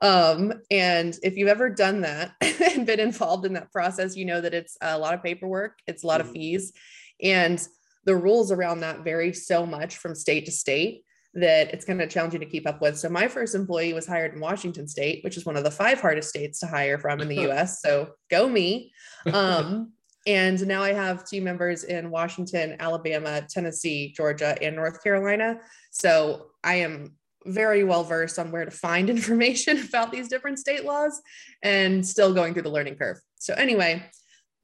Um, 0.00 0.52
and 0.70 1.18
if 1.24 1.36
you've 1.36 1.48
ever 1.48 1.68
done 1.68 2.02
that 2.02 2.30
and 2.40 2.86
been 2.86 3.00
involved 3.00 3.44
in 3.44 3.54
that 3.54 3.72
process, 3.72 4.14
you 4.14 4.24
know 4.24 4.40
that 4.40 4.54
it's 4.54 4.76
a 4.80 4.96
lot 4.96 5.14
of 5.14 5.24
paperwork, 5.24 5.80
it's 5.88 6.04
a 6.04 6.06
lot 6.06 6.20
of 6.20 6.28
mm-hmm. 6.28 6.34
fees. 6.34 6.72
And 7.20 7.68
the 8.08 8.16
rules 8.16 8.50
around 8.50 8.80
that 8.80 9.04
vary 9.04 9.34
so 9.34 9.66
much 9.66 9.98
from 9.98 10.14
state 10.14 10.46
to 10.46 10.50
state 10.50 11.04
that 11.34 11.74
it's 11.74 11.84
kind 11.84 12.00
of 12.00 12.08
challenging 12.08 12.40
to 12.40 12.46
keep 12.46 12.66
up 12.66 12.80
with. 12.80 12.98
So 12.98 13.10
my 13.10 13.28
first 13.28 13.54
employee 13.54 13.92
was 13.92 14.06
hired 14.06 14.32
in 14.32 14.40
Washington 14.40 14.88
state, 14.88 15.22
which 15.22 15.36
is 15.36 15.44
one 15.44 15.58
of 15.58 15.62
the 15.62 15.70
five 15.70 16.00
hardest 16.00 16.30
states 16.30 16.58
to 16.60 16.66
hire 16.66 16.98
from 16.98 17.20
in 17.20 17.28
the 17.28 17.40
US. 17.50 17.82
So 17.82 18.12
go 18.30 18.48
me. 18.48 18.92
Um, 19.34 19.92
and 20.26 20.66
now 20.66 20.82
I 20.82 20.92
have 20.92 21.26
team 21.26 21.44
members 21.44 21.84
in 21.84 22.10
Washington, 22.10 22.76
Alabama, 22.80 23.42
Tennessee, 23.46 24.14
Georgia, 24.16 24.56
and 24.62 24.74
North 24.76 25.02
Carolina. 25.02 25.58
So 25.90 26.46
I 26.64 26.76
am 26.76 27.16
very 27.44 27.84
well 27.84 28.04
versed 28.04 28.38
on 28.38 28.52
where 28.52 28.64
to 28.64 28.70
find 28.70 29.10
information 29.18 29.84
about 29.86 30.12
these 30.12 30.28
different 30.28 30.60
state 30.60 30.84
laws 30.84 31.20
and 31.62 32.06
still 32.06 32.32
going 32.32 32.54
through 32.54 32.62
the 32.62 32.70
learning 32.70 32.94
curve. 32.94 33.18
So 33.38 33.52
anyway, 33.54 34.02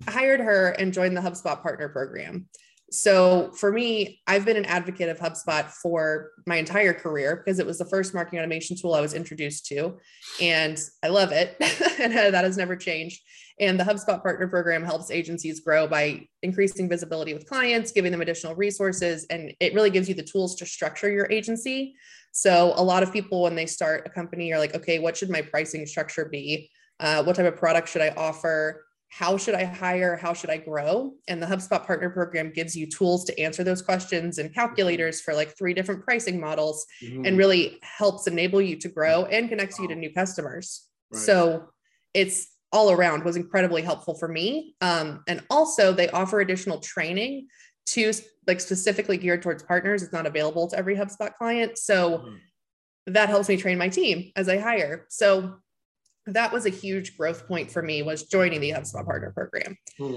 I 0.07 0.11
hired 0.11 0.41
her 0.41 0.71
and 0.71 0.95
joined 0.95 1.17
the 1.17 1.21
HubSpot 1.21 1.61
partner 1.61 1.89
program. 1.91 2.49
So 2.95 3.51
for 3.53 3.73
me, 3.73 4.21
I've 4.27 4.45
been 4.45 4.57
an 4.57 4.65
advocate 4.67 5.09
of 5.09 5.19
HubSpot 5.19 5.69
for 5.69 6.31
my 6.47 6.57
entire 6.57 6.95
career 6.95 7.37
because 7.37 7.59
it 7.59 7.67
was 7.67 7.79
the 7.79 7.85
first 7.85 8.15
marketing 8.15 8.39
automation 8.39 8.77
tool 8.77 8.95
I 8.95 9.01
was 9.01 9.15
introduced 9.15 9.67
to, 9.67 9.99
and 10.41 10.81
I 11.03 11.09
love 11.09 11.33
it, 11.33 11.57
and 12.01 12.13
that 12.13 12.45
has 12.45 12.57
never 12.57 12.77
changed. 12.77 13.21
And 13.59 13.79
the 13.79 13.85
HubSpot 13.85 14.23
Partner 14.23 14.47
Program 14.49 14.85
helps 14.85 15.11
agencies 15.11 15.61
grow 15.61 15.87
by 15.87 16.27
increasing 16.43 16.89
visibility 16.89 17.35
with 17.35 17.49
clients, 17.49 17.93
giving 17.93 18.13
them 18.13 18.21
additional 18.21 18.55
resources, 18.55 19.27
and 19.29 19.53
it 19.61 19.75
really 19.75 19.91
gives 19.91 20.09
you 20.09 20.15
the 20.15 20.23
tools 20.23 20.55
to 20.57 20.67
structure 20.67 21.11
your 21.11 21.31
agency. 21.31 21.95
So 22.31 22.75
a 22.77 22.83
lot 22.83 23.03
of 23.03 23.13
people, 23.13 23.43
when 23.43 23.55
they 23.55 23.67
start 23.67 24.07
a 24.07 24.11
company, 24.11 24.53
are 24.53 24.59
like, 24.59 24.75
okay, 24.75 25.01
what 25.01 25.17
should 25.17 25.31
my 25.31 25.43
pricing 25.43 25.87
structure 25.87 26.27
be? 26.27 26.71
Uh, 27.01 27.25
what 27.25 27.37
type 27.37 27.47
of 27.47 27.57
product 27.57 27.89
should 27.89 28.03
I 28.03 28.11
offer? 28.17 28.84
How 29.16 29.37
should 29.37 29.54
I 29.54 29.62
hire? 29.62 30.16
How 30.16 30.33
should 30.33 30.50
I 30.50 30.56
grow? 30.56 31.12
And 31.28 31.40
the 31.40 31.47
HubSpot 31.47 31.87
Partner 31.87 32.11
Program 32.11 32.50
gives 32.50 32.75
you 32.75 32.88
tools 32.88 33.25
to 33.26 33.40
answer 33.40 33.62
those 33.62 33.80
questions 33.80 34.38
and 34.38 34.52
calculators 34.52 35.21
for 35.21 35.35
like 35.35 35.56
three 35.56 35.73
different 35.73 36.02
pricing 36.02 36.40
models 36.40 36.85
mm-hmm. 37.00 37.25
and 37.25 37.38
really 37.38 37.78
helps 37.83 38.26
enable 38.26 38.61
you 38.61 38.75
to 38.75 38.88
grow 38.88 39.26
and 39.26 39.49
connects 39.49 39.78
you 39.78 39.87
to 39.87 39.94
new 39.94 40.12
customers. 40.12 40.88
Right. 41.12 41.23
So 41.23 41.68
it's 42.12 42.49
all 42.73 42.90
around 42.90 43.23
was 43.23 43.37
incredibly 43.37 43.83
helpful 43.83 44.14
for 44.14 44.26
me. 44.26 44.75
Um, 44.80 45.23
and 45.28 45.44
also, 45.49 45.92
they 45.92 46.09
offer 46.09 46.40
additional 46.40 46.80
training 46.80 47.47
to 47.90 48.12
like 48.49 48.61
specifically 48.61 49.16
geared 49.16 49.42
towards 49.42 49.62
partners. 49.62 50.02
It's 50.02 50.12
not 50.12 50.26
available 50.26 50.66
to 50.71 50.76
every 50.76 50.97
HubSpot 50.97 51.33
client. 51.35 51.78
So 51.78 52.18
mm-hmm. 52.18 53.12
that 53.12 53.28
helps 53.28 53.49
me 53.49 53.59
train 53.59 53.78
my 53.78 53.90
team 53.90 54.33
as 54.35 54.49
I 54.49 54.59
hire. 54.59 55.06
So 55.09 55.61
that 56.26 56.52
was 56.52 56.66
a 56.66 56.71
huge 56.71 57.16
growth 57.16 57.47
point 57.47 57.71
for 57.71 57.83
me 57.83 58.02
was 58.02 58.25
joining 58.25 58.61
the 58.61 58.71
HubSpot 58.71 59.04
partner 59.04 59.33
program. 59.33 59.76
Hmm. 59.99 60.16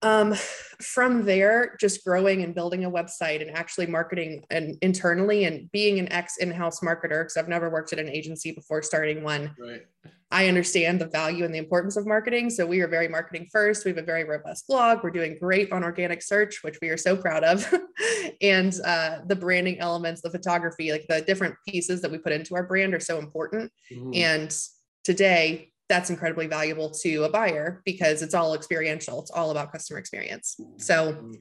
Um, 0.00 0.34
from 0.80 1.24
there, 1.24 1.76
just 1.80 2.04
growing 2.04 2.44
and 2.44 2.54
building 2.54 2.84
a 2.84 2.90
website 2.90 3.42
and 3.42 3.50
actually 3.50 3.86
marketing 3.86 4.44
and 4.50 4.78
internally 4.80 5.44
and 5.44 5.68
being 5.72 5.98
an 5.98 6.12
ex 6.12 6.36
in-house 6.36 6.80
marketer, 6.80 7.22
because 7.22 7.36
I've 7.36 7.48
never 7.48 7.68
worked 7.68 7.92
at 7.92 7.98
an 7.98 8.08
agency 8.08 8.52
before 8.52 8.80
starting 8.82 9.24
one. 9.24 9.56
Right. 9.58 9.82
I 10.30 10.48
understand 10.48 11.00
the 11.00 11.06
value 11.06 11.44
and 11.44 11.54
the 11.54 11.58
importance 11.58 11.96
of 11.96 12.06
marketing. 12.06 12.50
So 12.50 12.66
we 12.66 12.80
are 12.80 12.88
very 12.88 13.08
marketing 13.08 13.48
first. 13.50 13.84
We 13.84 13.90
have 13.90 13.98
a 13.98 14.02
very 14.02 14.24
robust 14.24 14.66
blog. 14.66 15.02
We're 15.02 15.10
doing 15.10 15.38
great 15.40 15.72
on 15.72 15.82
organic 15.82 16.20
search, 16.20 16.62
which 16.62 16.78
we 16.82 16.90
are 16.90 16.98
so 16.98 17.16
proud 17.16 17.44
of. 17.44 17.66
and 18.42 18.78
uh, 18.84 19.20
the 19.26 19.36
branding 19.36 19.78
elements, 19.78 20.20
the 20.20 20.30
photography, 20.30 20.92
like 20.92 21.06
the 21.08 21.22
different 21.22 21.54
pieces 21.66 22.02
that 22.02 22.10
we 22.10 22.18
put 22.18 22.32
into 22.32 22.54
our 22.54 22.64
brand 22.64 22.92
are 22.92 23.00
so 23.00 23.18
important. 23.18 23.72
Mm-hmm. 23.90 24.14
And 24.14 24.56
today, 25.02 25.72
that's 25.88 26.10
incredibly 26.10 26.46
valuable 26.46 26.90
to 26.90 27.24
a 27.24 27.30
buyer 27.30 27.80
because 27.86 28.20
it's 28.20 28.34
all 28.34 28.54
experiential. 28.54 29.22
It's 29.22 29.30
all 29.30 29.50
about 29.50 29.72
customer 29.72 29.98
experience. 29.98 30.60
So 30.76 31.14
mm-hmm. 31.14 31.32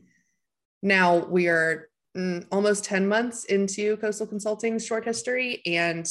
now 0.82 1.26
we 1.26 1.50
are 1.50 1.90
mm, 2.16 2.46
almost 2.54 2.86
10 2.86 3.10
months 3.10 3.44
into 3.44 3.98
Coastal 3.98 4.28
Consulting's 4.28 4.86
short 4.86 5.04
history, 5.04 5.62
and 5.66 6.08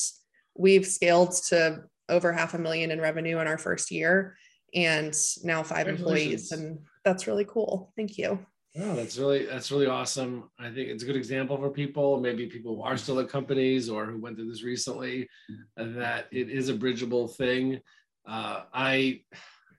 we've 0.54 0.87
scaled 0.87 1.33
to 1.49 1.85
over 2.09 2.33
half 2.33 2.55
a 2.55 2.59
million 2.59 2.91
in 2.91 3.01
revenue 3.01 3.39
in 3.39 3.47
our 3.47 3.59
first 3.59 3.91
year 3.91 4.37
and 4.75 5.17
now 5.43 5.63
five 5.63 5.89
employees. 5.89 6.53
And 6.53 6.79
that's 7.05 7.27
really 7.27 7.45
cool. 7.45 7.93
Thank 7.97 8.19
you. 8.19 8.39
Oh, 8.79 8.95
that's 8.95 9.17
really 9.17 9.47
that's 9.47 9.71
really 9.71 9.87
awesome. 9.87 10.51
I 10.59 10.65
think 10.65 10.91
it's 10.91 11.03
a 11.03 11.07
good 11.07 11.17
example 11.17 11.57
for 11.57 11.71
people, 11.71 12.21
maybe 12.21 12.47
people 12.47 12.77
who 12.77 12.83
are 12.83 12.99
still 12.99 13.19
at 13.21 13.29
companies 13.31 13.89
or 13.89 14.05
who 14.05 14.21
went 14.21 14.37
through 14.37 14.51
this 14.51 14.63
recently, 14.63 15.29
that 15.77 16.27
it 16.31 16.51
is 16.51 16.69
a 16.69 16.75
bridgeable 16.75 17.27
thing. 17.27 17.81
Uh, 18.29 18.65
I, 18.75 19.23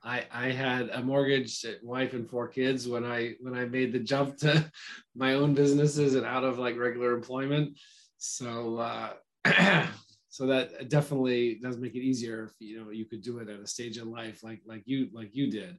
I, 0.04 0.26
I 0.32 0.52
had 0.52 0.90
a 0.90 1.04
mortgage, 1.04 1.64
wife, 1.84 2.14
and 2.14 2.28
four 2.28 2.48
kids 2.48 2.88
when 2.88 3.06
I 3.06 3.36
when 3.40 3.54
I 3.54 3.66
made 3.66 3.94
the 3.94 4.00
jump 4.00 4.38
to 4.38 4.72
my 5.16 5.34
own 5.34 5.54
businesses 5.54 6.16
and 6.16 6.26
out 6.26 6.44
of 6.44 6.58
like 6.58 6.76
regular 6.76 7.14
employment. 7.14 7.78
So 8.18 8.78
uh, 8.78 9.14
so 10.30 10.46
that 10.46 10.90
definitely 10.90 11.60
does 11.62 11.78
make 11.78 11.96
it 11.96 12.02
easier 12.02 12.46
if 12.46 12.52
you 12.60 12.84
know 12.84 12.92
you 12.92 13.06
could 13.06 13.22
do 13.22 13.40
it 13.40 13.50
at 13.50 13.60
a 13.60 13.68
stage 13.68 13.98
in 13.98 14.12
life 14.12 14.44
like 14.44 14.62
like 14.66 14.84
you 14.86 15.10
like 15.14 15.36
you 15.36 15.50
did. 15.50 15.78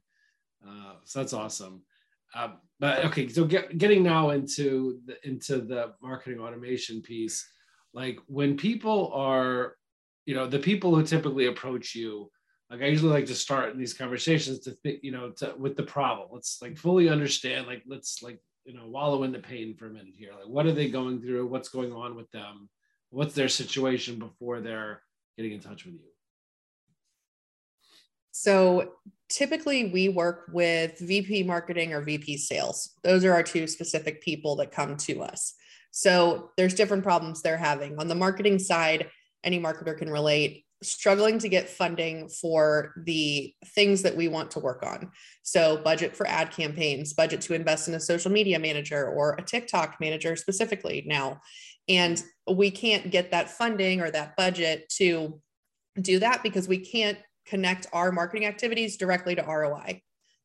Uh, 0.67 0.95
so 1.05 1.19
that's 1.19 1.33
awesome. 1.33 1.81
Uh, 2.35 2.49
but 2.79 3.05
okay, 3.05 3.27
so 3.27 3.43
get, 3.43 3.77
getting 3.77 4.03
now 4.03 4.29
into 4.29 4.99
the 5.05 5.15
into 5.27 5.59
the 5.59 5.93
marketing 6.01 6.39
automation 6.39 7.01
piece, 7.01 7.47
like 7.93 8.19
when 8.27 8.55
people 8.55 9.11
are, 9.13 9.75
you 10.25 10.35
know, 10.35 10.45
the 10.47 10.59
people 10.59 10.93
who 10.93 11.03
typically 11.03 11.47
approach 11.47 11.95
you, 11.95 12.29
like 12.69 12.81
I 12.81 12.85
usually 12.85 13.11
like 13.11 13.25
to 13.27 13.35
start 13.35 13.71
in 13.71 13.79
these 13.79 13.95
conversations 13.95 14.59
to 14.59 14.71
think, 14.71 14.99
you 15.01 15.11
know, 15.11 15.31
to 15.37 15.55
with 15.57 15.75
the 15.75 15.83
problem. 15.83 16.29
Let's 16.31 16.59
like 16.61 16.77
fully 16.77 17.09
understand, 17.09 17.65
like 17.65 17.83
let's 17.87 18.21
like 18.21 18.39
you 18.65 18.75
know 18.75 18.87
wallow 18.87 19.23
in 19.23 19.31
the 19.31 19.39
pain 19.39 19.75
for 19.75 19.87
a 19.87 19.91
minute 19.91 20.13
here. 20.15 20.31
Like 20.37 20.47
what 20.47 20.67
are 20.67 20.71
they 20.71 20.89
going 20.89 21.21
through? 21.21 21.47
What's 21.47 21.69
going 21.69 21.91
on 21.91 22.15
with 22.15 22.29
them? 22.31 22.69
What's 23.11 23.33
their 23.33 23.49
situation 23.49 24.19
before 24.19 24.59
they're 24.61 25.01
getting 25.37 25.53
in 25.53 25.59
touch 25.59 25.85
with 25.85 25.95
you? 25.95 26.09
So 28.31 28.93
typically 29.29 29.89
we 29.89 30.09
work 30.09 30.49
with 30.53 30.99
VP 30.99 31.43
marketing 31.43 31.93
or 31.93 32.01
VP 32.01 32.37
sales. 32.37 32.91
Those 33.03 33.25
are 33.25 33.33
our 33.33 33.43
two 33.43 33.67
specific 33.67 34.21
people 34.21 34.55
that 34.57 34.71
come 34.71 34.95
to 34.97 35.23
us. 35.23 35.55
So 35.91 36.51
there's 36.55 36.73
different 36.73 37.03
problems 37.03 37.41
they're 37.41 37.57
having. 37.57 37.99
On 37.99 38.07
the 38.07 38.15
marketing 38.15 38.59
side, 38.59 39.09
any 39.43 39.59
marketer 39.59 39.97
can 39.97 40.09
relate 40.09 40.65
struggling 40.81 41.37
to 41.39 41.49
get 41.49 41.69
funding 41.69 42.29
for 42.29 42.93
the 43.05 43.53
things 43.67 44.01
that 44.01 44.15
we 44.15 44.27
want 44.27 44.51
to 44.51 44.59
work 44.59 44.83
on. 44.85 45.11
So, 45.43 45.77
budget 45.77 46.15
for 46.15 46.25
ad 46.27 46.51
campaigns, 46.51 47.13
budget 47.13 47.41
to 47.41 47.53
invest 47.53 47.87
in 47.87 47.95
a 47.95 47.99
social 47.99 48.31
media 48.31 48.59
manager 48.59 49.07
or 49.07 49.35
a 49.37 49.43
TikTok 49.43 49.97
manager 49.99 50.35
specifically 50.35 51.03
now. 51.05 51.41
And 51.89 52.21
we 52.49 52.71
can't 52.71 53.11
get 53.11 53.31
that 53.31 53.49
funding 53.49 53.99
or 53.99 54.11
that 54.11 54.37
budget 54.37 54.87
to 54.97 55.41
do 55.99 56.19
that 56.19 56.43
because 56.43 56.67
we 56.67 56.77
can't 56.77 57.17
connect 57.45 57.87
our 57.91 58.11
marketing 58.11 58.45
activities 58.45 58.95
directly 58.95 59.35
to 59.35 59.41
ROI. 59.41 60.01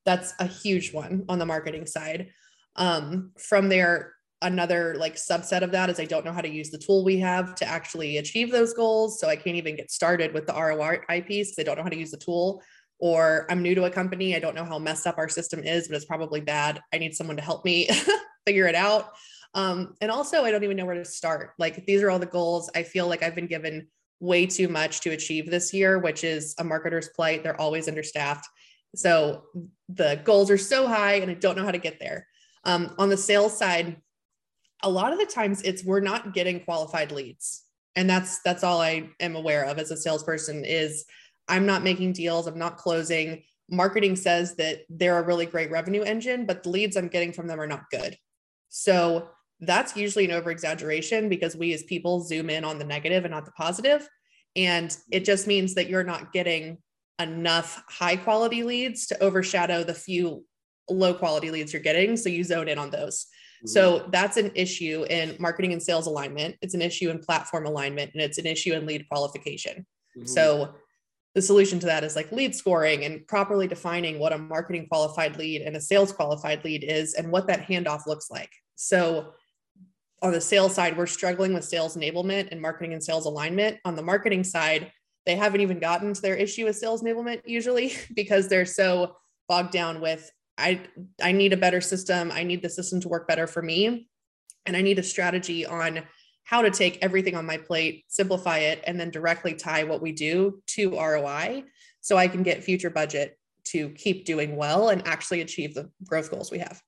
That's 0.06 0.32
a 0.40 0.46
huge 0.46 0.92
one 0.92 1.24
on 1.28 1.38
the 1.38 1.46
marketing 1.46 1.86
side. 1.86 2.30
Um, 2.76 3.32
from 3.38 3.68
there, 3.68 4.14
another 4.42 4.94
like 4.98 5.14
subset 5.16 5.62
of 5.62 5.70
that 5.72 5.88
is 5.88 6.00
I 6.00 6.04
don't 6.04 6.24
know 6.24 6.32
how 6.32 6.40
to 6.40 6.48
use 6.48 6.70
the 6.70 6.78
tool 6.78 7.04
we 7.04 7.18
have 7.18 7.54
to 7.56 7.66
actually 7.66 8.18
achieve 8.18 8.50
those 8.50 8.74
goals. 8.74 9.20
So 9.20 9.28
I 9.28 9.36
can't 9.36 9.56
even 9.56 9.76
get 9.76 9.90
started 9.90 10.32
with 10.34 10.46
the 10.46 10.52
ROI 10.52 11.22
piece 11.22 11.50
because 11.50 11.62
I 11.62 11.64
don't 11.64 11.76
know 11.76 11.82
how 11.82 11.90
to 11.90 11.98
use 11.98 12.10
the 12.10 12.18
tool. 12.18 12.62
Or 12.98 13.46
I'm 13.50 13.62
new 13.62 13.74
to 13.74 13.84
a 13.84 13.90
company. 13.90 14.34
I 14.34 14.38
don't 14.38 14.54
know 14.54 14.64
how 14.64 14.78
messed 14.78 15.06
up 15.06 15.18
our 15.18 15.28
system 15.28 15.60
is, 15.62 15.88
but 15.88 15.96
it's 15.96 16.04
probably 16.04 16.40
bad. 16.40 16.80
I 16.92 16.98
need 16.98 17.14
someone 17.14 17.36
to 17.36 17.42
help 17.42 17.64
me 17.64 17.88
figure 18.46 18.66
it 18.66 18.74
out. 18.74 19.12
Um, 19.54 19.94
and 20.00 20.10
also, 20.10 20.44
I 20.44 20.50
don't 20.50 20.64
even 20.64 20.76
know 20.76 20.84
where 20.84 20.96
to 20.96 21.04
start. 21.04 21.52
Like, 21.58 21.86
these 21.86 22.02
are 22.02 22.10
all 22.10 22.18
the 22.18 22.26
goals. 22.26 22.70
I 22.74 22.82
feel 22.82 23.06
like 23.06 23.22
I've 23.22 23.34
been 23.34 23.46
given 23.46 23.86
way 24.20 24.46
too 24.46 24.68
much 24.68 25.00
to 25.02 25.10
achieve 25.10 25.50
this 25.50 25.72
year, 25.72 25.98
which 25.98 26.24
is 26.24 26.54
a 26.58 26.64
marketer's 26.64 27.10
plight. 27.14 27.42
They're 27.42 27.60
always 27.60 27.88
understaffed. 27.88 28.46
So 28.94 29.44
the 29.88 30.20
goals 30.24 30.50
are 30.50 30.58
so 30.58 30.86
high 30.86 31.14
and 31.14 31.30
I 31.30 31.34
don't 31.34 31.56
know 31.56 31.64
how 31.64 31.70
to 31.72 31.78
get 31.78 31.98
there. 32.00 32.26
Um, 32.64 32.94
on 32.98 33.08
the 33.08 33.16
sales 33.16 33.56
side, 33.56 33.96
a 34.82 34.90
lot 34.90 35.12
of 35.12 35.18
the 35.18 35.26
times 35.26 35.62
it's 35.62 35.84
we're 35.84 36.00
not 36.00 36.32
getting 36.32 36.60
qualified 36.60 37.12
leads. 37.12 37.62
And 37.96 38.08
that's 38.08 38.40
that's 38.42 38.64
all 38.64 38.80
I 38.80 39.10
am 39.20 39.36
aware 39.36 39.64
of 39.64 39.78
as 39.78 39.90
a 39.90 39.96
salesperson 39.96 40.64
is 40.64 41.04
I'm 41.48 41.66
not 41.66 41.84
making 41.84 42.12
deals, 42.12 42.46
I'm 42.46 42.58
not 42.58 42.76
closing. 42.76 43.42
Marketing 43.70 44.16
says 44.16 44.56
that 44.56 44.80
they're 44.88 45.18
a 45.18 45.22
really 45.22 45.46
great 45.46 45.70
revenue 45.70 46.02
engine, 46.02 46.44
but 46.46 46.62
the 46.62 46.70
leads 46.70 46.96
I'm 46.96 47.08
getting 47.08 47.32
from 47.32 47.46
them 47.46 47.60
are 47.60 47.66
not 47.66 47.90
good. 47.90 48.16
So 48.68 49.28
that's 49.66 49.96
usually 49.96 50.24
an 50.24 50.30
over 50.30 50.50
exaggeration 50.50 51.28
because 51.28 51.56
we 51.56 51.72
as 51.72 51.82
people 51.82 52.20
zoom 52.20 52.50
in 52.50 52.64
on 52.64 52.78
the 52.78 52.84
negative 52.84 53.24
and 53.24 53.32
not 53.32 53.44
the 53.44 53.52
positive. 53.52 54.08
And 54.56 54.96
it 55.10 55.24
just 55.24 55.46
means 55.46 55.74
that 55.74 55.88
you're 55.88 56.04
not 56.04 56.32
getting 56.32 56.78
enough 57.20 57.82
high 57.88 58.16
quality 58.16 58.62
leads 58.62 59.06
to 59.06 59.22
overshadow 59.22 59.84
the 59.84 59.94
few 59.94 60.44
low 60.90 61.14
quality 61.14 61.50
leads 61.50 61.72
you're 61.72 61.82
getting. 61.82 62.16
So 62.16 62.28
you 62.28 62.44
zone 62.44 62.68
in 62.68 62.78
on 62.78 62.90
those. 62.90 63.26
Mm-hmm. 63.58 63.68
So 63.68 64.08
that's 64.10 64.36
an 64.36 64.52
issue 64.54 65.06
in 65.08 65.36
marketing 65.38 65.72
and 65.72 65.82
sales 65.82 66.06
alignment. 66.06 66.56
It's 66.60 66.74
an 66.74 66.82
issue 66.82 67.10
in 67.10 67.18
platform 67.18 67.66
alignment 67.66 68.12
and 68.14 68.22
it's 68.22 68.38
an 68.38 68.46
issue 68.46 68.72
in 68.74 68.86
lead 68.86 69.08
qualification. 69.08 69.86
Mm-hmm. 70.16 70.26
So 70.26 70.74
the 71.34 71.42
solution 71.42 71.80
to 71.80 71.86
that 71.86 72.04
is 72.04 72.14
like 72.14 72.30
lead 72.30 72.54
scoring 72.54 73.04
and 73.04 73.26
properly 73.26 73.66
defining 73.66 74.18
what 74.18 74.32
a 74.32 74.38
marketing 74.38 74.86
qualified 74.88 75.36
lead 75.36 75.62
and 75.62 75.76
a 75.76 75.80
sales 75.80 76.12
qualified 76.12 76.64
lead 76.64 76.84
is 76.84 77.14
and 77.14 77.30
what 77.30 77.46
that 77.48 77.66
handoff 77.66 78.06
looks 78.06 78.30
like. 78.30 78.50
So 78.76 79.32
on 80.24 80.32
the 80.32 80.40
sales 80.40 80.74
side, 80.74 80.96
we're 80.96 81.06
struggling 81.06 81.52
with 81.52 81.64
sales 81.64 81.96
enablement 81.96 82.48
and 82.50 82.60
marketing 82.60 82.94
and 82.94 83.04
sales 83.04 83.26
alignment. 83.26 83.78
On 83.84 83.94
the 83.94 84.02
marketing 84.02 84.42
side, 84.42 84.90
they 85.26 85.36
haven't 85.36 85.60
even 85.60 85.78
gotten 85.78 86.14
to 86.14 86.22
their 86.22 86.34
issue 86.34 86.64
with 86.64 86.76
sales 86.76 87.02
enablement 87.02 87.42
usually 87.44 87.92
because 88.14 88.48
they're 88.48 88.64
so 88.64 89.16
bogged 89.48 89.70
down 89.70 90.00
with 90.00 90.30
I 90.56 90.80
I 91.22 91.32
need 91.32 91.52
a 91.52 91.58
better 91.58 91.80
system. 91.80 92.30
I 92.32 92.42
need 92.42 92.62
the 92.62 92.70
system 92.70 93.00
to 93.02 93.08
work 93.08 93.28
better 93.28 93.46
for 93.46 93.60
me. 93.60 94.08
And 94.64 94.76
I 94.76 94.80
need 94.80 94.98
a 94.98 95.02
strategy 95.02 95.66
on 95.66 96.00
how 96.44 96.62
to 96.62 96.70
take 96.70 96.98
everything 97.02 97.34
on 97.34 97.44
my 97.44 97.58
plate, 97.58 98.04
simplify 98.08 98.58
it, 98.58 98.82
and 98.86 98.98
then 98.98 99.10
directly 99.10 99.54
tie 99.54 99.84
what 99.84 100.00
we 100.00 100.12
do 100.12 100.62
to 100.68 100.98
ROI 100.98 101.64
so 102.00 102.16
I 102.16 102.28
can 102.28 102.42
get 102.42 102.64
future 102.64 102.90
budget 102.90 103.38
to 103.64 103.90
keep 103.90 104.24
doing 104.24 104.56
well 104.56 104.88
and 104.88 105.06
actually 105.06 105.42
achieve 105.42 105.74
the 105.74 105.90
growth 106.06 106.30
goals 106.30 106.50
we 106.50 106.58
have. 106.60 106.80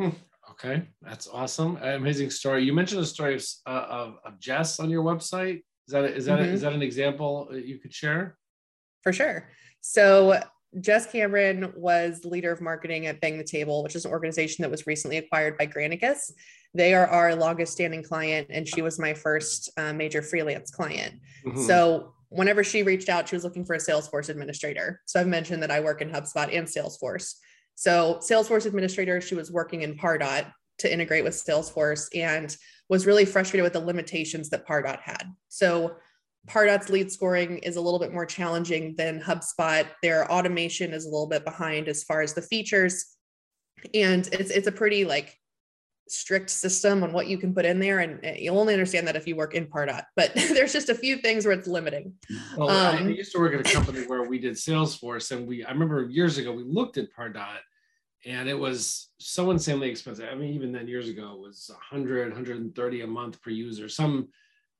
Hmm. 0.00 0.10
Okay, 0.58 0.88
that's 1.02 1.28
awesome. 1.28 1.76
Amazing 1.82 2.30
story. 2.30 2.64
You 2.64 2.72
mentioned 2.72 3.02
a 3.02 3.06
story 3.06 3.34
of, 3.34 3.44
uh, 3.66 3.86
of, 3.88 4.14
of 4.24 4.40
Jess 4.40 4.80
on 4.80 4.88
your 4.88 5.04
website. 5.04 5.62
Is 5.86 5.92
that 5.92 6.04
is 6.04 6.24
that 6.24 6.38
mm-hmm. 6.38 6.54
is 6.54 6.62
that 6.62 6.72
an 6.72 6.82
example 6.82 7.48
you 7.52 7.78
could 7.78 7.92
share? 7.92 8.36
For 9.02 9.12
sure. 9.12 9.48
So 9.82 10.40
Jess 10.80 11.10
Cameron 11.10 11.72
was 11.76 12.20
the 12.20 12.28
leader 12.28 12.50
of 12.50 12.60
marketing 12.60 13.06
at 13.06 13.20
Bang 13.20 13.38
the 13.38 13.44
Table, 13.44 13.82
which 13.82 13.94
is 13.94 14.04
an 14.04 14.10
organization 14.10 14.62
that 14.62 14.70
was 14.70 14.86
recently 14.86 15.18
acquired 15.18 15.56
by 15.56 15.66
Granicus. 15.66 16.32
They 16.74 16.92
are 16.92 17.06
our 17.06 17.34
longest 17.34 17.72
standing 17.72 18.02
client, 18.02 18.48
and 18.50 18.68
she 18.68 18.82
was 18.82 18.98
my 18.98 19.14
first 19.14 19.70
uh, 19.76 19.92
major 19.92 20.22
freelance 20.22 20.70
client. 20.70 21.14
Mm-hmm. 21.46 21.62
So, 21.62 22.12
whenever 22.28 22.64
she 22.64 22.82
reached 22.82 23.08
out, 23.08 23.28
she 23.28 23.36
was 23.36 23.44
looking 23.44 23.64
for 23.64 23.74
a 23.74 23.78
Salesforce 23.78 24.28
administrator. 24.28 25.00
So, 25.06 25.20
I've 25.20 25.28
mentioned 25.28 25.62
that 25.62 25.70
I 25.70 25.80
work 25.80 26.02
in 26.02 26.10
HubSpot 26.10 26.54
and 26.54 26.66
Salesforce. 26.66 27.36
So, 27.76 28.18
Salesforce 28.20 28.66
administrator, 28.66 29.20
she 29.20 29.34
was 29.34 29.52
working 29.52 29.82
in 29.82 29.96
Pardot 29.96 30.50
to 30.78 30.92
integrate 30.92 31.24
with 31.24 31.34
Salesforce 31.34 32.08
and 32.14 32.54
was 32.88 33.06
really 33.06 33.24
frustrated 33.24 33.64
with 33.64 33.74
the 33.74 33.80
limitations 33.80 34.50
that 34.50 34.66
Pardot 34.66 35.00
had. 35.00 35.24
So, 35.48 35.96
Pardot's 36.48 36.88
lead 36.88 37.12
scoring 37.12 37.58
is 37.58 37.76
a 37.76 37.80
little 37.80 37.98
bit 37.98 38.12
more 38.12 38.26
challenging 38.26 38.94
than 38.96 39.20
HubSpot. 39.20 39.86
Their 40.02 40.30
automation 40.30 40.92
is 40.92 41.04
a 41.04 41.08
little 41.08 41.28
bit 41.28 41.44
behind 41.44 41.88
as 41.88 42.04
far 42.04 42.22
as 42.22 42.34
the 42.34 42.42
features. 42.42 43.16
And 43.94 44.26
it's 44.32 44.50
it's 44.50 44.66
a 44.66 44.72
pretty 44.72 45.04
like 45.04 45.36
strict 46.08 46.50
system 46.50 47.02
on 47.02 47.12
what 47.12 47.26
you 47.26 47.38
can 47.38 47.54
put 47.54 47.64
in 47.64 47.78
there 47.78 47.98
and 48.00 48.24
eh, 48.24 48.36
you'll 48.38 48.58
only 48.58 48.74
understand 48.74 49.06
that 49.08 49.16
if 49.16 49.26
you 49.26 49.36
work 49.36 49.54
in 49.54 49.66
Pardot. 49.66 50.04
But 50.14 50.32
there's 50.34 50.72
just 50.72 50.88
a 50.88 50.94
few 50.94 51.16
things 51.16 51.44
where 51.44 51.54
it's 51.58 51.68
limiting. 51.68 52.14
Well, 52.56 52.70
um, 52.70 52.96
I 52.96 53.08
used 53.08 53.32
to 53.32 53.38
work 53.38 53.54
at 53.54 53.60
a 53.60 53.74
company 53.74 54.06
where 54.06 54.24
we 54.24 54.38
did 54.38 54.54
Salesforce 54.54 55.32
and 55.32 55.46
we 55.46 55.64
I 55.64 55.70
remember 55.70 56.06
years 56.06 56.38
ago 56.38 56.52
we 56.52 56.62
looked 56.64 56.98
at 56.98 57.08
Pardot 57.16 57.58
and 58.24 58.48
it 58.48 58.58
was 58.58 59.10
so 59.18 59.50
insanely 59.50 59.88
expensive. 59.90 60.28
I 60.30 60.34
mean, 60.34 60.54
even 60.54 60.72
then 60.72 60.88
years 60.88 61.08
ago 61.08 61.32
it 61.32 61.40
was 61.40 61.70
100, 61.90 62.28
130 62.28 63.00
a 63.00 63.06
month 63.06 63.40
per 63.42 63.50
user, 63.50 63.88
some 63.88 64.28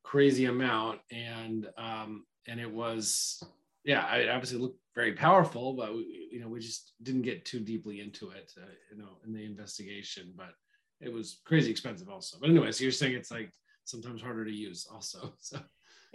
crazy 0.06 0.44
amount 0.44 1.00
and 1.10 1.66
um, 1.76 2.24
and 2.46 2.60
it 2.60 2.70
was 2.70 3.42
yeah 3.84 4.06
I 4.06 4.28
obviously 4.28 4.58
looked 4.58 4.78
very 4.94 5.12
powerful 5.12 5.74
but 5.74 5.94
we, 5.94 6.28
you 6.30 6.40
know 6.40 6.48
we 6.48 6.60
just 6.60 6.92
didn't 7.02 7.22
get 7.22 7.44
too 7.44 7.58
deeply 7.58 8.00
into 8.00 8.30
it 8.30 8.52
uh, 8.56 8.66
you 8.92 8.98
know 8.98 9.18
in 9.26 9.32
the 9.32 9.44
investigation 9.44 10.32
but 10.36 10.52
it 11.00 11.12
was 11.12 11.40
crazy 11.44 11.70
expensive 11.70 12.08
also 12.08 12.38
but 12.40 12.50
anyway 12.50 12.72
so 12.72 12.82
you're 12.82 12.92
saying 12.92 13.14
it's 13.14 13.30
like 13.30 13.50
sometimes 13.84 14.22
harder 14.22 14.44
to 14.44 14.52
use 14.52 14.86
also 14.92 15.32
so 15.40 15.58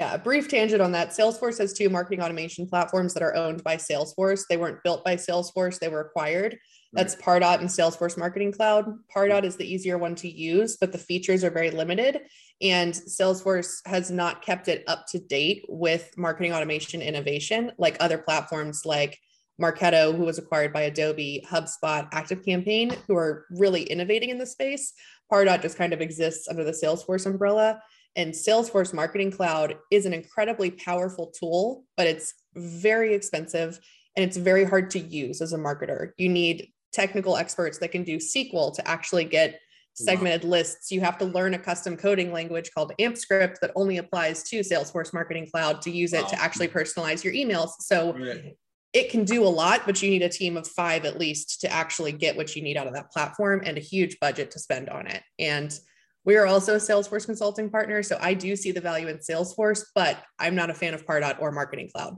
yeah, 0.02 0.16
a 0.16 0.18
brief 0.18 0.48
tangent 0.48 0.82
on 0.82 0.94
that. 0.94 1.10
Salesforce 1.10 1.60
has 1.60 1.74
two 1.74 1.88
marketing 1.88 2.24
automation 2.24 2.66
platforms 2.66 3.14
that 3.14 3.22
are 3.22 3.36
owned 3.36 3.64
by 3.64 3.76
Salesforce. 3.76 4.46
They 4.50 4.58
weren't 4.58 4.82
built 4.84 5.06
by 5.06 5.16
Salesforce, 5.16 5.78
they 5.78 5.90
were 5.90 6.02
acquired. 6.02 6.58
That's 6.94 7.16
Pardot 7.16 7.60
and 7.60 7.70
Salesforce 7.70 8.18
Marketing 8.18 8.52
Cloud. 8.52 8.86
Pardot 9.16 9.44
is 9.44 9.56
the 9.56 9.72
easier 9.72 9.98
one 9.98 10.16
to 10.16 10.28
use, 10.28 10.76
but 10.76 10.92
the 10.92 10.98
features 10.98 11.44
are 11.44 11.52
very 11.52 11.72
limited. 11.72 12.22
And 12.62 12.94
Salesforce 12.94 13.86
has 13.86 14.12
not 14.12 14.42
kept 14.42 14.68
it 14.68 14.84
up 14.88 15.06
to 15.12 15.20
date 15.20 15.66
with 15.70 16.12
marketing 16.18 16.54
automation 16.54 17.02
innovation 17.02 17.72
like 17.78 17.96
other 18.00 18.18
platforms 18.18 18.86
like 18.86 19.20
Marketo, 19.62 20.16
who 20.16 20.24
was 20.24 20.38
acquired 20.38 20.74
by 20.74 20.82
Adobe, 20.82 21.46
HubSpot, 21.48 22.12
ActiveCampaign, 22.12 22.98
who 23.08 23.16
are 23.16 23.46
really 23.52 23.84
innovating 23.84 24.30
in 24.30 24.38
the 24.38 24.46
space. 24.46 24.94
Pardot 25.32 25.62
just 25.62 25.78
kind 25.78 25.94
of 25.94 26.02
exists 26.02 26.48
under 26.50 26.64
the 26.64 26.72
Salesforce 26.72 27.26
umbrella. 27.26 27.82
And 28.16 28.34
Salesforce 28.34 28.94
Marketing 28.94 29.32
Cloud 29.32 29.78
is 29.92 30.06
an 30.06 30.14
incredibly 30.14 30.72
powerful 30.72 31.32
tool, 31.40 31.86
but 31.96 32.08
it's 32.08 32.34
very 32.56 33.14
expensive 33.14 33.80
and 34.18 34.26
it's 34.26 34.36
very 34.36 34.66
hard 34.66 34.90
to 34.92 35.00
use 35.00 35.42
as 35.42 35.54
a 35.54 35.58
marketer. 35.58 36.12
You 36.18 36.28
need 36.28 36.68
technical 36.92 37.38
experts 37.38 37.78
that 37.78 37.92
can 37.92 38.04
do 38.04 38.18
SQL 38.18 38.76
to 38.76 38.86
actually 38.86 39.24
get 39.24 39.60
segmented 39.94 40.44
wow. 40.44 40.52
lists. 40.52 40.92
You 40.92 41.02
have 41.02 41.18
to 41.20 41.26
learn 41.26 41.54
a 41.54 41.60
custom 41.60 41.96
coding 41.96 42.34
language 42.34 42.72
called 42.74 42.92
AmpScript 43.00 43.60
that 43.62 43.72
only 43.76 43.98
applies 43.98 44.44
to 44.44 44.60
Salesforce 44.60 45.14
Marketing 45.14 45.48
Cloud 45.50 45.82
to 45.84 45.92
use 45.92 46.14
it 46.14 46.24
wow. 46.24 46.28
to 46.30 46.42
actually 46.42 46.68
personalize 46.68 47.24
your 47.24 47.34
emails. 47.34 47.70
So 47.80 48.14
right. 48.14 48.56
It 48.94 49.10
can 49.10 49.24
do 49.24 49.44
a 49.44 49.48
lot, 49.48 49.82
but 49.86 50.02
you 50.02 50.10
need 50.10 50.22
a 50.22 50.30
team 50.30 50.58
of 50.58 50.68
five 50.68 51.06
at 51.06 51.18
least 51.18 51.62
to 51.62 51.72
actually 51.72 52.12
get 52.12 52.36
what 52.36 52.56
you 52.56 52.62
need 52.62 52.76
out 52.76 52.88
of 52.88 52.94
that 52.94 53.12
platform 53.12 53.62
and 53.66 53.78
a 53.78 53.82
huge 53.82 54.20
budget 54.20 54.52
to 54.52 54.60
spend 54.60 54.90
on 54.90 55.08
it. 55.08 55.24
And 55.40 55.78
we 56.26 56.36
are 56.36 56.46
also 56.46 56.76
a 56.76 56.80
Salesforce 56.80 57.26
consulting 57.26 57.70
partner. 57.70 58.04
So 58.04 58.18
I 58.22 58.34
do 58.34 58.56
see 58.56 58.72
the 58.72 58.82
value 58.82 59.08
in 59.08 59.18
Salesforce, 59.18 59.86
but 59.96 60.22
I'm 60.38 60.56
not 60.56 60.70
a 60.70 60.74
fan 60.74 60.94
of 60.94 61.06
Pardot 61.06 61.42
or 61.42 61.52
Marketing 61.52 61.90
Cloud. 61.94 62.18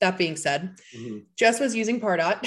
That 0.00 0.16
being 0.16 0.36
said, 0.36 0.76
mm-hmm. 0.96 1.18
Jess 1.36 1.60
was 1.60 1.74
using 1.74 2.00
Pardot 2.00 2.40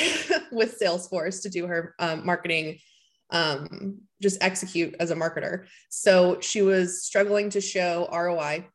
with 0.52 0.80
Salesforce 0.80 1.42
to 1.42 1.50
do 1.50 1.68
her 1.68 1.96
um, 2.00 2.26
marketing, 2.26 2.80
um, 3.32 4.00
just 4.22 4.42
execute 4.44 4.96
as 5.00 5.12
a 5.12 5.16
marketer. 5.16 5.66
So 5.90 6.40
she 6.40 6.62
was 6.62 7.04
struggling 7.04 7.50
to 7.52 7.62
show 7.62 8.08
ROI 8.12 8.68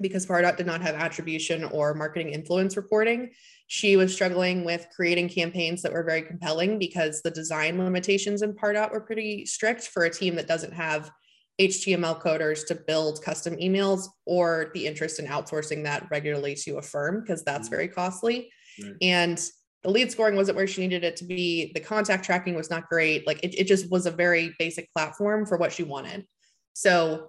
because 0.00 0.26
Pardot 0.26 0.56
did 0.56 0.66
not 0.66 0.80
have 0.82 0.94
attribution 0.94 1.64
or 1.64 1.94
marketing 1.94 2.30
influence 2.30 2.76
reporting. 2.76 3.30
She 3.66 3.96
was 3.96 4.12
struggling 4.12 4.64
with 4.64 4.86
creating 4.94 5.28
campaigns 5.28 5.82
that 5.82 5.92
were 5.92 6.04
very 6.04 6.22
compelling 6.22 6.78
because 6.78 7.22
the 7.22 7.30
design 7.30 7.78
limitations 7.78 8.42
in 8.42 8.54
Pardot 8.54 8.92
were 8.92 9.00
pretty 9.00 9.44
strict 9.46 9.88
for 9.88 10.04
a 10.04 10.10
team 10.10 10.34
that 10.36 10.48
doesn't 10.48 10.72
have 10.72 11.10
HTML 11.60 12.22
coders 12.22 12.64
to 12.66 12.74
build 12.74 13.22
custom 13.22 13.56
emails 13.56 14.06
or 14.26 14.70
the 14.74 14.86
interest 14.86 15.18
in 15.18 15.26
outsourcing 15.26 15.82
that 15.84 16.06
regularly 16.10 16.54
to 16.54 16.78
a 16.78 16.82
firm 16.82 17.20
because 17.20 17.42
that's 17.42 17.68
mm-hmm. 17.68 17.74
very 17.76 17.88
costly. 17.88 18.50
Right. 18.82 18.94
And 19.02 19.50
the 19.82 19.90
lead 19.90 20.10
scoring 20.10 20.36
wasn't 20.36 20.56
where 20.56 20.66
she 20.66 20.80
needed 20.80 21.04
it 21.04 21.16
to 21.16 21.24
be. 21.24 21.72
The 21.74 21.80
contact 21.80 22.24
tracking 22.24 22.54
was 22.54 22.70
not 22.70 22.88
great. 22.88 23.26
Like 23.26 23.42
it, 23.42 23.58
it 23.58 23.64
just 23.64 23.90
was 23.90 24.06
a 24.06 24.10
very 24.10 24.54
basic 24.58 24.92
platform 24.92 25.46
for 25.46 25.56
what 25.56 25.72
she 25.72 25.82
wanted. 25.82 26.26
So 26.74 27.28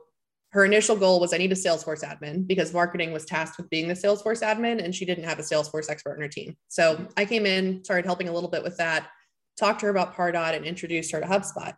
her 0.52 0.66
initial 0.66 0.96
goal 0.96 1.20
was 1.20 1.34
I 1.34 1.38
need 1.38 1.52
a 1.52 1.56
Salesforce 1.56 2.04
admin 2.04 2.48
because 2.48 2.74
marketing 2.74 3.12
was 3.12 3.26
tasked 3.26 3.58
with 3.58 3.70
being 3.70 3.88
the 3.88 3.94
Salesforce 3.94 4.42
admin 4.42 4.84
and 4.84 4.94
she 4.94 5.06
didn't 5.06 5.26
have 5.26 5.38
a 5.38 5.44
Salesforce 5.44 5.90
expert 5.90 6.16
in 6.16 6.22
her 6.22 6.28
team. 6.28 6.58
So 6.70 7.08
I 7.18 7.26
came 7.26 7.46
in, 7.46 7.84
started 7.84 8.06
helping 8.06 8.30
a 8.30 8.34
little 8.34 8.50
bit 8.50 8.64
with 8.64 8.78
that, 8.78 9.08
talked 9.58 9.82
to 9.82 9.86
her 9.86 9.92
about 9.92 10.16
Pardot 10.16 10.56
and 10.56 10.66
introduced 10.66 11.12
her 11.12 11.20
to 11.20 11.28
HubSpot. 11.28 11.76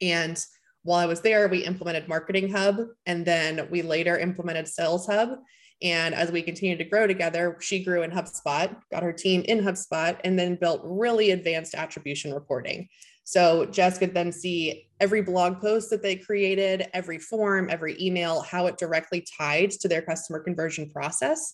And 0.00 0.42
while 0.82 1.00
I 1.00 1.06
was 1.06 1.20
there, 1.22 1.48
we 1.48 1.64
implemented 1.64 2.06
Marketing 2.06 2.50
Hub 2.50 2.78
and 3.06 3.24
then 3.24 3.66
we 3.70 3.82
later 3.82 4.18
implemented 4.18 4.68
Sales 4.68 5.06
Hub. 5.06 5.38
And 5.82 6.14
as 6.14 6.30
we 6.30 6.42
continued 6.42 6.78
to 6.78 6.84
grow 6.84 7.08
together, 7.08 7.56
she 7.60 7.82
grew 7.82 8.02
in 8.02 8.12
HubSpot, 8.12 8.74
got 8.92 9.02
her 9.02 9.12
team 9.12 9.42
in 9.42 9.60
HubSpot, 9.60 10.18
and 10.22 10.38
then 10.38 10.54
built 10.54 10.80
really 10.84 11.32
advanced 11.32 11.74
attribution 11.74 12.32
reporting. 12.32 12.88
So 13.24 13.66
Jess 13.66 13.98
could 13.98 14.14
then 14.14 14.30
see 14.30 14.88
every 15.04 15.20
blog 15.20 15.60
post 15.60 15.90
that 15.90 16.02
they 16.02 16.16
created, 16.16 16.88
every 16.94 17.18
form, 17.18 17.68
every 17.70 17.94
email, 18.00 18.40
how 18.40 18.64
it 18.64 18.78
directly 18.78 19.22
tied 19.38 19.70
to 19.70 19.86
their 19.86 20.00
customer 20.00 20.40
conversion 20.40 20.88
process 20.88 21.52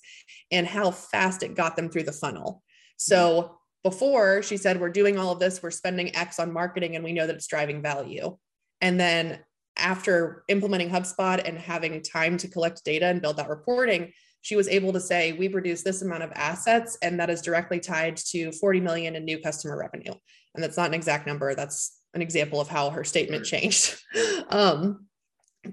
and 0.52 0.68
how 0.68 0.92
fast 0.92 1.42
it 1.42 1.56
got 1.56 1.74
them 1.74 1.90
through 1.90 2.04
the 2.04 2.12
funnel. 2.12 2.62
So 2.96 3.58
before 3.82 4.40
she 4.44 4.56
said, 4.56 4.80
We're 4.80 4.90
doing 4.90 5.18
all 5.18 5.32
of 5.32 5.40
this, 5.40 5.64
we're 5.64 5.72
spending 5.72 6.14
X 6.14 6.38
on 6.38 6.52
marketing, 6.52 6.94
and 6.94 7.04
we 7.04 7.12
know 7.12 7.26
that 7.26 7.34
it's 7.34 7.48
driving 7.48 7.82
value. 7.82 8.36
And 8.80 9.00
then 9.00 9.40
after 9.76 10.44
implementing 10.46 10.90
HubSpot 10.90 11.42
and 11.44 11.58
having 11.58 12.00
time 12.02 12.36
to 12.36 12.48
collect 12.48 12.84
data 12.84 13.06
and 13.06 13.20
build 13.20 13.38
that 13.38 13.48
reporting, 13.48 14.12
she 14.42 14.54
was 14.54 14.68
able 14.68 14.92
to 14.92 15.00
say, 15.00 15.32
we 15.32 15.48
produce 15.48 15.82
this 15.82 16.02
amount 16.02 16.22
of 16.22 16.30
assets, 16.36 16.96
and 17.02 17.18
that 17.18 17.30
is 17.30 17.42
directly 17.42 17.80
tied 17.80 18.16
to 18.16 18.52
40 18.52 18.80
million 18.80 19.16
in 19.16 19.24
new 19.24 19.40
customer 19.40 19.76
revenue. 19.76 20.12
And 20.54 20.62
that's 20.62 20.76
not 20.76 20.88
an 20.88 20.94
exact 20.94 21.26
number. 21.26 21.54
That's 21.54 21.99
an 22.14 22.22
example 22.22 22.60
of 22.60 22.68
how 22.68 22.90
her 22.90 23.04
statement 23.04 23.44
changed. 23.44 24.00
um, 24.48 25.06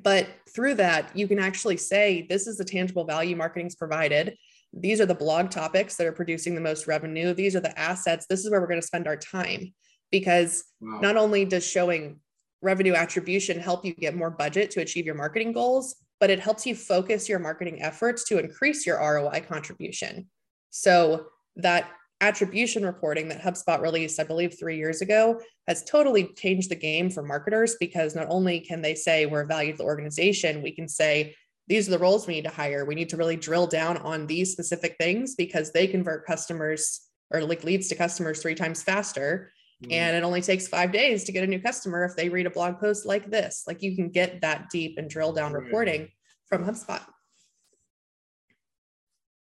but 0.04 0.28
through 0.54 0.76
that, 0.76 1.16
you 1.16 1.28
can 1.28 1.40
actually 1.40 1.78
say, 1.78 2.26
this 2.30 2.48
is 2.48 2.58
the 2.58 2.66
tangible 2.66 3.06
value 3.06 3.36
marketing's 3.36 3.76
provided. 3.76 4.36
These 4.74 5.00
are 5.00 5.06
the 5.06 5.16
blog 5.16 5.50
topics 5.50 5.96
that 5.96 6.08
are 6.08 6.12
producing 6.12 6.56
the 6.56 6.62
most 6.62 6.88
revenue. 6.88 7.34
These 7.34 7.56
are 7.56 7.62
the 7.62 7.78
assets. 7.80 8.26
This 8.30 8.44
is 8.44 8.52
where 8.52 8.60
we're 8.60 8.68
going 8.68 8.82
to 8.82 8.86
spend 8.86 9.08
our 9.08 9.16
time 9.16 9.74
because 10.12 10.64
wow. 10.82 11.00
not 11.00 11.18
only 11.18 11.46
does 11.46 11.66
showing 11.66 12.20
revenue 12.62 12.94
attribution 12.94 13.60
help 13.60 13.86
you 13.86 13.94
get 13.94 14.16
more 14.16 14.30
budget 14.30 14.72
to 14.72 14.82
achieve 14.82 15.06
your 15.06 15.16
marketing 15.16 15.54
goals, 15.54 15.96
but 16.20 16.30
it 16.30 16.40
helps 16.40 16.66
you 16.66 16.76
focus 16.76 17.30
your 17.30 17.40
marketing 17.40 17.82
efforts 17.82 18.24
to 18.26 18.40
increase 18.40 18.86
your 18.86 18.98
ROI 18.98 19.46
contribution. 19.48 20.28
So 20.70 21.28
that 21.58 21.90
attribution 22.22 22.86
reporting 22.86 23.30
that 23.30 23.42
HubSpot 23.42 23.82
released, 23.82 24.20
I 24.20 24.24
believe, 24.24 24.58
three 24.58 24.78
years 24.78 25.02
ago, 25.02 25.40
has 25.68 25.84
totally 25.84 26.26
changed 26.36 26.72
the 26.72 26.76
game 26.76 27.10
for 27.10 27.24
marketers 27.24 27.76
because 27.80 28.16
not 28.16 28.28
only 28.30 28.60
can 28.60 28.82
they 28.82 28.96
say 28.96 29.26
we're 29.26 29.42
a 29.42 29.48
valued 29.48 29.80
organization, 29.80 30.64
we 30.64 30.72
can 30.72 30.88
say 30.88 31.36
these 31.68 31.88
are 31.88 31.92
the 31.92 32.00
roles 32.00 32.26
we 32.26 32.36
need 32.36 32.46
to 32.46 32.50
hire. 32.50 32.86
We 32.86 32.96
need 32.96 33.10
to 33.10 33.18
really 33.18 33.36
drill 33.36 33.68
down 33.68 33.98
on 33.98 34.26
these 34.26 34.52
specific 34.52 34.96
things 34.98 35.36
because 35.36 35.72
they 35.72 35.86
convert 35.86 36.26
customers 36.26 37.02
or 37.30 37.42
like 37.42 37.64
leads 37.64 37.90
to 37.90 37.96
customers 37.96 38.42
three 38.42 38.56
times 38.56 38.82
faster 38.82 39.52
Mm-hmm. 39.84 39.92
And 39.92 40.16
it 40.16 40.24
only 40.24 40.42
takes 40.42 40.68
five 40.68 40.92
days 40.92 41.24
to 41.26 41.32
get 41.32 41.44
a 41.44 41.48
new 41.48 41.62
customer 41.62 42.04
if 42.04 42.16
they 42.16 42.30
read 42.30 42.48
a 42.48 42.52
blog 42.52 42.80
post 42.80 43.06
like 43.06 43.30
this. 43.30 43.64
Like 43.68 43.84
you 43.84 43.96
can 43.96 44.10
get 44.10 44.42
that 44.42 44.70
deep 44.72 44.98
and 44.98 45.10
drill 45.10 45.34
down 45.34 45.54
reporting 45.54 46.10
from 46.48 46.66
HubSpot. 46.66 47.02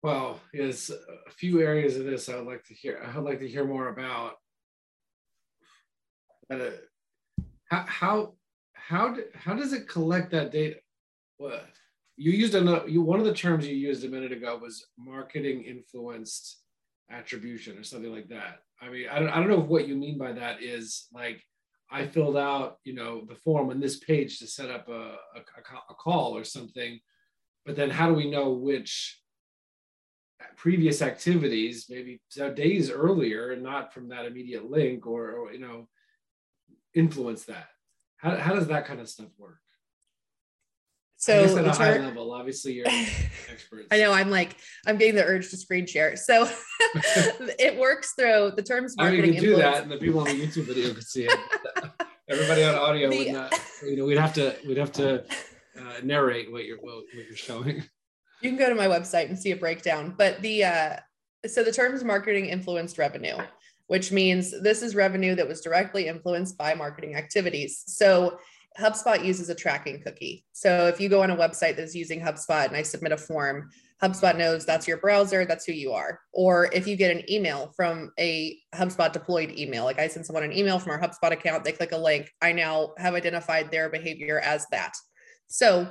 Well, 0.03 0.41
there's 0.53 0.91
a 0.91 1.31
few 1.31 1.61
areas 1.61 1.97
of 1.97 2.05
this 2.05 2.29
I 2.29 2.37
would 2.37 2.47
like 2.47 2.65
to 2.65 2.75
hear. 2.75 3.03
I 3.05 3.15
would 3.17 3.25
like 3.25 3.41
to 3.41 3.49
hear 3.49 3.67
more 3.67 3.89
about. 3.89 4.35
Uh, 6.51 6.71
how 7.67 7.85
how 7.87 8.35
how, 8.73 9.17
how 9.35 9.55
does 9.55 9.73
it 9.73 9.89
collect 9.89 10.31
that 10.31 10.53
data? 10.53 10.77
What 11.37 11.67
you 12.17 12.33
used 12.33 12.55
another 12.55 12.89
you 12.89 13.03
one 13.03 13.21
of 13.21 13.27
the 13.27 13.35
terms 13.35 13.67
you 13.67 13.77
used 13.77 14.05
a 14.05 14.09
minute 14.09 14.33
ago 14.33 14.59
was 14.61 14.87
marketing 14.99 15.65
influenced 15.65 16.59
attribution 17.11 17.77
or 17.79 17.85
something 17.85 18.13
like 18.13 18.29
that. 18.29 18.61
I 18.81 18.89
mean, 18.89 19.07
I 19.11 19.19
don't, 19.19 19.29
I 19.29 19.37
don't 19.37 19.51
know 19.51 19.61
what 19.61 19.87
you 19.87 19.97
mean 19.97 20.17
by 20.17 20.33
that 20.33 20.63
is 20.63 21.09
like 21.13 21.43
I 21.91 22.07
filled 22.07 22.37
out, 22.37 22.79
you 22.85 22.95
know, 22.95 23.25
the 23.29 23.35
form 23.35 23.71
on 23.71 23.81
this 23.81 23.99
page 23.99 24.39
to 24.39 24.47
set 24.47 24.71
up 24.71 24.89
a, 24.89 25.17
a, 25.37 25.41
a 25.91 25.95
call 25.95 26.37
or 26.37 26.45
something, 26.45 27.01
but 27.67 27.77
then 27.77 27.91
how 27.91 28.09
do 28.09 28.15
we 28.15 28.31
know 28.31 28.53
which 28.53 29.21
previous 30.57 31.03
activities, 31.03 31.87
maybe 31.89 32.21
days 32.55 32.91
earlier, 32.91 33.53
and 33.53 33.63
not 33.63 33.93
from 33.93 34.09
that 34.09 34.27
immediate 34.27 34.71
link, 34.71 35.07
or, 35.07 35.33
or 35.33 35.53
you 35.53 35.61
know, 35.61 35.89
influence 36.95 37.45
that? 37.45 37.69
How, 38.17 38.37
how 38.37 38.55
does 38.55 38.69
that 38.69 38.87
kind 38.87 39.01
of 39.01 39.09
stuff 39.09 39.29
work? 39.39 39.59
So 41.21 41.59
at 41.59 41.67
a 41.67 41.73
high 41.73 41.99
level, 41.99 42.33
obviously 42.33 42.73
you're 42.73 42.87
experts. 43.53 43.89
I 43.91 43.99
know 43.99 44.11
I'm 44.11 44.31
like 44.31 44.57
I'm 44.87 44.97
getting 44.97 45.15
the 45.15 45.25
urge 45.25 45.51
to 45.51 45.57
screen 45.59 45.87
share. 45.87 46.17
So 46.17 46.49
it 46.95 47.79
works 47.79 48.15
through 48.19 48.53
the 48.57 48.63
terms 48.63 48.97
marketing. 48.97 49.21
I 49.21 49.27
mean, 49.27 49.35
you 49.35 49.41
can 49.41 49.51
do 49.51 49.57
that, 49.57 49.83
and 49.83 49.93
the 49.93 49.99
people 49.99 50.21
on 50.21 50.27
the 50.27 50.47
YouTube 50.47 50.65
video 50.65 50.95
could 50.95 51.05
see 51.05 51.27
it. 51.27 51.39
Everybody 52.31 52.65
on 52.65 52.75
audio 52.75 53.11
the, 53.11 53.19
would 53.19 53.33
not. 53.35 53.61
You 53.83 53.97
know, 53.97 54.07
we'd 54.07 54.17
have 54.17 54.33
to 54.35 54.57
we'd 54.67 54.79
have 54.79 54.93
to 54.93 55.25
uh, 55.79 56.01
narrate 56.03 56.51
what 56.51 56.65
you're 56.65 56.79
what, 56.79 56.95
what 56.95 57.07
you're 57.13 57.37
showing. 57.37 57.85
You 58.43 58.51
can 58.51 58.59
go 58.59 58.69
to 58.69 58.75
my 58.75 58.87
website 58.87 59.29
and 59.29 59.39
see 59.39 59.51
a 59.51 59.57
breakdown. 59.57 60.15
But 60.17 60.41
the 60.43 60.65
uh, 60.65 60.97
so 61.47 61.63
the 61.63 61.73
terms 61.73 62.05
marketing 62.05 62.47
influenced 62.47 62.99
revenue, 62.99 63.37
which 63.87 64.13
means 64.13 64.55
this 64.63 64.83
is 64.83 64.95
revenue 64.95 65.35
that 65.35 65.49
was 65.49 65.61
directly 65.61 66.07
influenced 66.07 66.57
by 66.59 66.75
marketing 66.75 67.17
activities. 67.17 67.83
So 67.87 68.39
HubSpot 68.79 69.25
uses 69.25 69.49
a 69.49 69.55
tracking 69.55 70.01
cookie. 70.01 70.45
So 70.53 70.87
if 70.87 71.01
you 71.01 71.09
go 71.09 71.23
on 71.23 71.31
a 71.31 71.37
website 71.37 71.77
that's 71.77 71.95
using 71.95 72.21
HubSpot 72.21 72.67
and 72.67 72.77
I 72.77 72.83
submit 72.83 73.13
a 73.13 73.17
form, 73.17 73.69
HubSpot 74.03 74.37
knows 74.37 74.65
that's 74.65 74.87
your 74.87 74.99
browser, 74.99 75.45
that's 75.45 75.65
who 75.65 75.73
you 75.73 75.93
are. 75.93 76.21
Or 76.33 76.71
if 76.73 76.87
you 76.87 76.97
get 76.97 77.15
an 77.15 77.31
email 77.31 77.73
from 77.77 78.13
a 78.19 78.59
HubSpot 78.75 79.13
deployed 79.13 79.51
email, 79.59 79.85
like 79.85 79.99
I 79.99 80.07
send 80.07 80.25
someone 80.25 80.45
an 80.45 80.57
email 80.57 80.79
from 80.79 80.93
our 80.93 81.01
HubSpot 81.01 81.33
account, 81.33 81.65
they 81.65 81.73
click 81.73 81.93
a 81.93 81.99
link, 81.99 82.33
I 82.41 82.53
now 82.53 82.95
have 82.97 83.15
identified 83.15 83.71
their 83.71 83.91
behavior 83.91 84.39
as 84.39 84.67
that. 84.71 84.95
So 85.49 85.89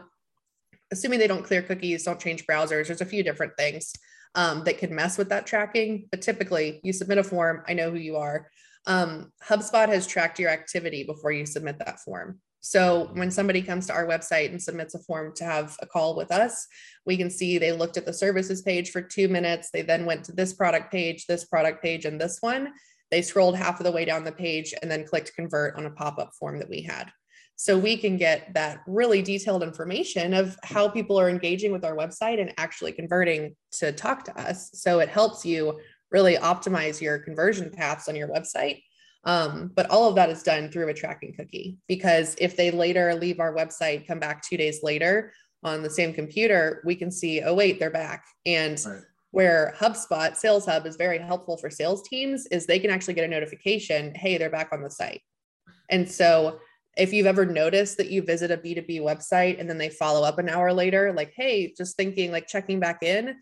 assuming 0.91 1.19
they 1.19 1.27
don't 1.27 1.45
clear 1.45 1.61
cookies, 1.61 2.03
don't 2.03 2.19
change 2.19 2.45
browsers, 2.45 2.87
there's 2.87 3.01
a 3.01 3.05
few 3.05 3.23
different 3.23 3.53
things 3.57 3.93
um, 4.35 4.63
that 4.63 4.77
could 4.77 4.91
mess 4.91 5.17
with 5.17 5.29
that 5.29 5.45
tracking. 5.45 6.07
But 6.11 6.21
typically, 6.21 6.79
you 6.83 6.93
submit 6.93 7.17
a 7.17 7.23
form, 7.23 7.63
I 7.67 7.73
know 7.73 7.91
who 7.91 7.97
you 7.97 8.17
are. 8.17 8.49
Um, 8.85 9.31
HubSpot 9.43 9.87
has 9.89 10.07
tracked 10.07 10.39
your 10.39 10.49
activity 10.49 11.03
before 11.03 11.31
you 11.31 11.45
submit 11.45 11.79
that 11.79 11.99
form. 11.99 12.39
So 12.61 13.09
when 13.13 13.31
somebody 13.31 13.61
comes 13.61 13.87
to 13.87 13.93
our 13.93 14.05
website 14.05 14.49
and 14.49 14.61
submits 14.61 14.93
a 14.93 14.99
form 14.99 15.33
to 15.35 15.45
have 15.45 15.77
a 15.81 15.85
call 15.85 16.15
with 16.15 16.31
us, 16.31 16.67
we 17.05 17.15
can 17.15 17.29
see 17.29 17.57
they 17.57 17.71
looked 17.71 17.97
at 17.97 18.05
the 18.05 18.13
services 18.13 18.61
page 18.61 18.91
for 18.91 19.01
two 19.01 19.29
minutes. 19.29 19.69
They 19.71 19.81
then 19.81 20.05
went 20.05 20.25
to 20.25 20.33
this 20.33 20.53
product 20.53 20.91
page, 20.91 21.25
this 21.25 21.45
product 21.45 21.81
page, 21.81 22.05
and 22.05 22.19
this 22.19 22.39
one. 22.41 22.73
They 23.11 23.21
scrolled 23.21 23.55
half 23.55 23.79
of 23.79 23.85
the 23.85 23.91
way 23.91 24.05
down 24.05 24.23
the 24.23 24.31
page 24.31 24.73
and 24.81 24.91
then 24.91 25.05
clicked 25.05 25.35
convert 25.35 25.75
on 25.75 25.85
a 25.85 25.91
pop 25.91 26.19
up 26.19 26.33
form 26.37 26.59
that 26.59 26.69
we 26.69 26.81
had. 26.81 27.11
So 27.61 27.77
we 27.77 27.97
can 27.97 28.15
get 28.15 28.53
that 28.53 28.83
really 28.87 29.21
detailed 29.21 29.63
information 29.63 30.33
of 30.33 30.57
how 30.63 30.87
people 30.87 31.19
are 31.19 31.29
engaging 31.29 31.73
with 31.73 31.83
our 31.83 31.95
website 31.95 32.39
and 32.39 32.53
actually 32.57 32.93
converting 32.93 33.53
to 33.73 33.91
talk 33.91 34.23
to 34.25 34.39
us. 34.39 34.69
So 34.73 34.99
it 34.99 35.09
helps 35.09 35.45
you 35.45 35.77
really 36.09 36.37
optimize 36.37 37.01
your 37.01 37.19
conversion 37.19 37.69
paths 37.69 38.07
on 38.07 38.15
your 38.15 38.29
website 38.29 38.81
um, 39.25 39.71
but 39.75 39.89
all 39.89 40.07
of 40.07 40.15
that 40.15 40.29
is 40.29 40.43
done 40.43 40.71
through 40.71 40.89
a 40.89 40.93
tracking 40.93 41.33
cookie 41.33 41.77
because 41.87 42.35
if 42.39 42.55
they 42.55 42.71
later 42.71 43.13
leave 43.15 43.39
our 43.39 43.53
website, 43.53 44.07
come 44.07 44.19
back 44.19 44.41
two 44.41 44.57
days 44.57 44.81
later 44.81 45.33
on 45.63 45.83
the 45.83 45.89
same 45.89 46.13
computer, 46.13 46.81
we 46.85 46.95
can 46.95 47.11
see, 47.11 47.41
oh, 47.41 47.53
wait, 47.53 47.79
they're 47.79 47.91
back. 47.91 48.23
And 48.45 48.81
right. 48.87 49.01
where 49.31 49.75
HubSpot 49.77 50.35
Sales 50.35 50.65
Hub 50.65 50.85
is 50.85 50.95
very 50.95 51.19
helpful 51.19 51.57
for 51.57 51.69
sales 51.69 52.07
teams 52.07 52.45
is 52.47 52.65
they 52.65 52.79
can 52.79 52.91
actually 52.91 53.13
get 53.13 53.25
a 53.25 53.27
notification, 53.27 54.15
hey, 54.15 54.37
they're 54.37 54.49
back 54.49 54.69
on 54.71 54.81
the 54.81 54.89
site. 54.89 55.21
And 55.89 56.09
so 56.09 56.59
if 56.99 57.13
you've 57.13 57.25
ever 57.25 57.45
noticed 57.45 57.97
that 57.97 58.11
you 58.11 58.21
visit 58.21 58.51
a 58.51 58.57
B2B 58.57 59.01
website 59.01 59.59
and 59.59 59.69
then 59.69 59.77
they 59.77 59.89
follow 59.89 60.23
up 60.23 60.37
an 60.37 60.49
hour 60.49 60.73
later, 60.73 61.13
like, 61.13 61.33
hey, 61.35 61.73
just 61.75 61.95
thinking, 61.95 62.31
like 62.31 62.47
checking 62.47 62.79
back 62.79 63.03
in, 63.03 63.35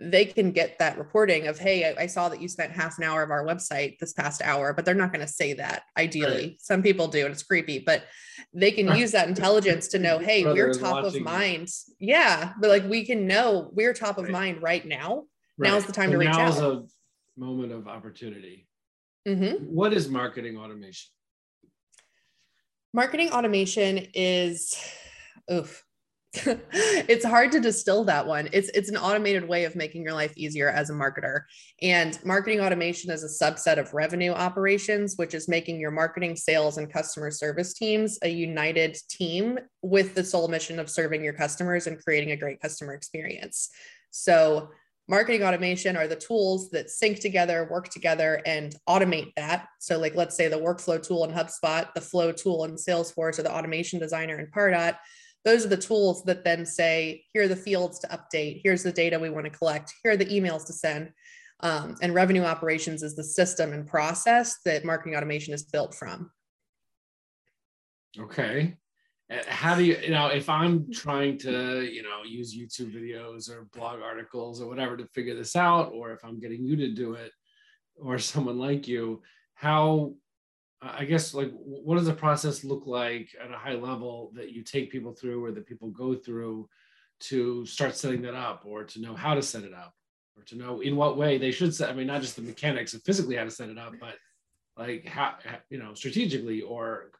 they 0.00 0.24
can 0.24 0.50
get 0.50 0.78
that 0.78 0.96
reporting 0.96 1.46
of 1.46 1.58
hey 1.58 1.84
I, 1.84 2.04
I, 2.04 2.06
saw 2.06 2.30
that 2.30 2.40
you 2.40 2.48
spent 2.48 2.72
half 2.72 2.96
an 2.96 3.04
hour 3.04 3.22
of 3.22 3.30
our 3.30 3.44
website 3.44 3.98
this 3.98 4.14
past 4.14 4.40
hour 4.40 4.72
but 4.72 4.84
they're 4.84 4.94
not 4.94 5.12
going 5.12 5.24
to 5.24 5.30
say 5.30 5.52
that 5.54 5.82
ideally 5.98 6.42
right. 6.42 6.56
some 6.58 6.82
people 6.82 7.06
do 7.06 7.26
and 7.26 7.34
it's 7.34 7.42
creepy 7.42 7.78
but 7.80 8.04
they 8.54 8.70
can 8.70 8.96
use 8.96 9.12
that 9.12 9.28
intelligence 9.28 9.88
to 9.88 9.98
know 9.98 10.18
hey 10.18 10.44
we're 10.44 10.72
top 10.72 11.04
of 11.04 11.20
mind 11.20 11.68
you. 11.98 12.08
yeah 12.08 12.54
but 12.60 12.70
like 12.70 12.88
we 12.88 13.04
can 13.04 13.26
know 13.26 13.68
we're 13.74 13.92
top 13.92 14.16
of 14.16 14.24
right. 14.24 14.32
mind 14.32 14.62
right 14.62 14.86
now 14.86 15.24
right. 15.58 15.70
now's 15.70 15.84
the 15.84 15.92
time 15.92 16.08
so 16.08 16.12
to 16.12 16.18
reach 16.18 16.30
now's 16.30 16.58
out 16.58 16.72
a 16.72 17.40
moment 17.40 17.70
of 17.70 17.86
opportunity 17.86 18.66
mm-hmm. 19.28 19.62
what 19.66 19.92
is 19.92 20.08
marketing 20.08 20.56
automation 20.56 21.10
marketing 22.92 23.30
automation 23.30 24.06
is 24.14 24.76
oof 25.50 25.84
it's 26.34 27.24
hard 27.24 27.50
to 27.50 27.60
distill 27.60 28.04
that 28.04 28.24
one. 28.24 28.48
It's 28.52 28.68
it's 28.68 28.88
an 28.88 28.96
automated 28.96 29.48
way 29.48 29.64
of 29.64 29.74
making 29.74 30.04
your 30.04 30.12
life 30.12 30.32
easier 30.36 30.68
as 30.68 30.88
a 30.88 30.92
marketer. 30.92 31.40
And 31.82 32.16
marketing 32.24 32.60
automation 32.60 33.10
is 33.10 33.24
a 33.24 33.44
subset 33.44 33.78
of 33.78 33.92
revenue 33.92 34.30
operations, 34.30 35.14
which 35.16 35.34
is 35.34 35.48
making 35.48 35.80
your 35.80 35.90
marketing, 35.90 36.36
sales, 36.36 36.78
and 36.78 36.92
customer 36.92 37.32
service 37.32 37.74
teams 37.74 38.16
a 38.22 38.28
united 38.28 38.96
team 39.08 39.58
with 39.82 40.14
the 40.14 40.22
sole 40.22 40.46
mission 40.46 40.78
of 40.78 40.88
serving 40.88 41.24
your 41.24 41.32
customers 41.32 41.88
and 41.88 41.98
creating 41.98 42.30
a 42.30 42.36
great 42.36 42.60
customer 42.60 42.94
experience. 42.94 43.68
So 44.12 44.68
marketing 45.10 45.42
automation 45.42 45.96
are 45.96 46.06
the 46.06 46.16
tools 46.16 46.70
that 46.70 46.88
sync 46.88 47.20
together, 47.20 47.68
work 47.70 47.90
together, 47.90 48.40
and 48.46 48.74
automate 48.88 49.32
that. 49.36 49.66
So, 49.80 49.98
like, 49.98 50.14
let's 50.14 50.36
say 50.36 50.48
the 50.48 50.56
workflow 50.56 51.02
tool 51.02 51.24
in 51.24 51.30
HubSpot, 51.30 51.92
the 51.94 52.00
flow 52.00 52.32
tool 52.32 52.64
in 52.64 52.76
Salesforce, 52.76 53.38
or 53.38 53.42
the 53.42 53.54
automation 53.54 53.98
designer 53.98 54.38
in 54.38 54.46
Pardot 54.46 54.96
those 55.44 55.64
are 55.64 55.70
the 55.70 55.76
tools 55.76 56.22
that 56.24 56.44
then 56.44 56.66
say, 56.66 57.24
here 57.32 57.44
are 57.44 57.48
the 57.48 57.56
fields 57.56 57.98
to 58.00 58.08
update, 58.08 58.60
here's 58.62 58.82
the 58.82 58.92
data 58.92 59.18
we 59.18 59.30
want 59.30 59.44
to 59.44 59.50
collect, 59.50 59.92
here 60.02 60.12
are 60.12 60.16
the 60.16 60.26
emails 60.26 60.66
to 60.66 60.72
send. 60.72 61.12
Um, 61.60 61.96
and 62.00 62.14
revenue 62.14 62.42
operations 62.42 63.02
is 63.02 63.16
the 63.16 63.24
system 63.24 63.72
and 63.72 63.86
process 63.86 64.56
that 64.64 64.84
marketing 64.84 65.16
automation 65.16 65.52
is 65.52 65.62
built 65.62 65.94
from. 65.94 66.30
Okay. 68.18 68.76
Uh, 69.30 69.38
how 69.46 69.76
do 69.76 69.84
you, 69.84 69.96
you 70.02 70.10
know, 70.10 70.26
if 70.26 70.48
I'm 70.48 70.90
trying 70.92 71.38
to, 71.38 71.82
you 71.82 72.02
know, 72.02 72.22
use 72.26 72.56
YouTube 72.56 72.92
videos 72.92 73.48
or 73.48 73.68
blog 73.72 74.00
articles 74.02 74.60
or 74.60 74.68
whatever 74.68 74.96
to 74.96 75.06
figure 75.06 75.36
this 75.36 75.54
out, 75.54 75.92
or 75.92 76.12
if 76.12 76.24
I'm 76.24 76.40
getting 76.40 76.64
you 76.64 76.76
to 76.76 76.92
do 76.92 77.14
it 77.14 77.30
or 77.96 78.18
someone 78.18 78.58
like 78.58 78.88
you, 78.88 79.22
how 79.54 80.14
I 80.82 81.04
guess 81.04 81.34
like 81.34 81.52
what 81.52 81.96
does 81.96 82.06
the 82.06 82.14
process 82.14 82.64
look 82.64 82.86
like 82.86 83.28
at 83.42 83.52
a 83.52 83.58
high 83.58 83.74
level 83.74 84.32
that 84.34 84.52
you 84.52 84.62
take 84.62 84.90
people 84.90 85.12
through 85.12 85.44
or 85.44 85.52
that 85.52 85.66
people 85.66 85.90
go 85.90 86.14
through 86.14 86.68
to 87.20 87.66
start 87.66 87.94
setting 87.94 88.22
that 88.22 88.34
up 88.34 88.62
or 88.64 88.84
to 88.84 89.00
know 89.00 89.14
how 89.14 89.34
to 89.34 89.42
set 89.42 89.64
it 89.64 89.74
up? 89.74 89.94
Or 90.38 90.44
to 90.44 90.56
know 90.56 90.80
in 90.80 90.96
what 90.96 91.18
way 91.18 91.36
they 91.36 91.50
should 91.50 91.74
set 91.74 91.90
I 91.90 91.92
mean 91.92 92.06
not 92.06 92.22
just 92.22 92.36
the 92.36 92.42
mechanics 92.42 92.94
of 92.94 93.02
physically 93.02 93.36
how 93.36 93.44
to 93.44 93.50
set 93.50 93.68
it 93.68 93.76
up 93.76 93.92
but 94.00 94.14
like 94.78 95.06
how 95.06 95.34
you 95.68 95.78
know 95.78 95.92
strategically 95.92 96.62
or 96.62 97.10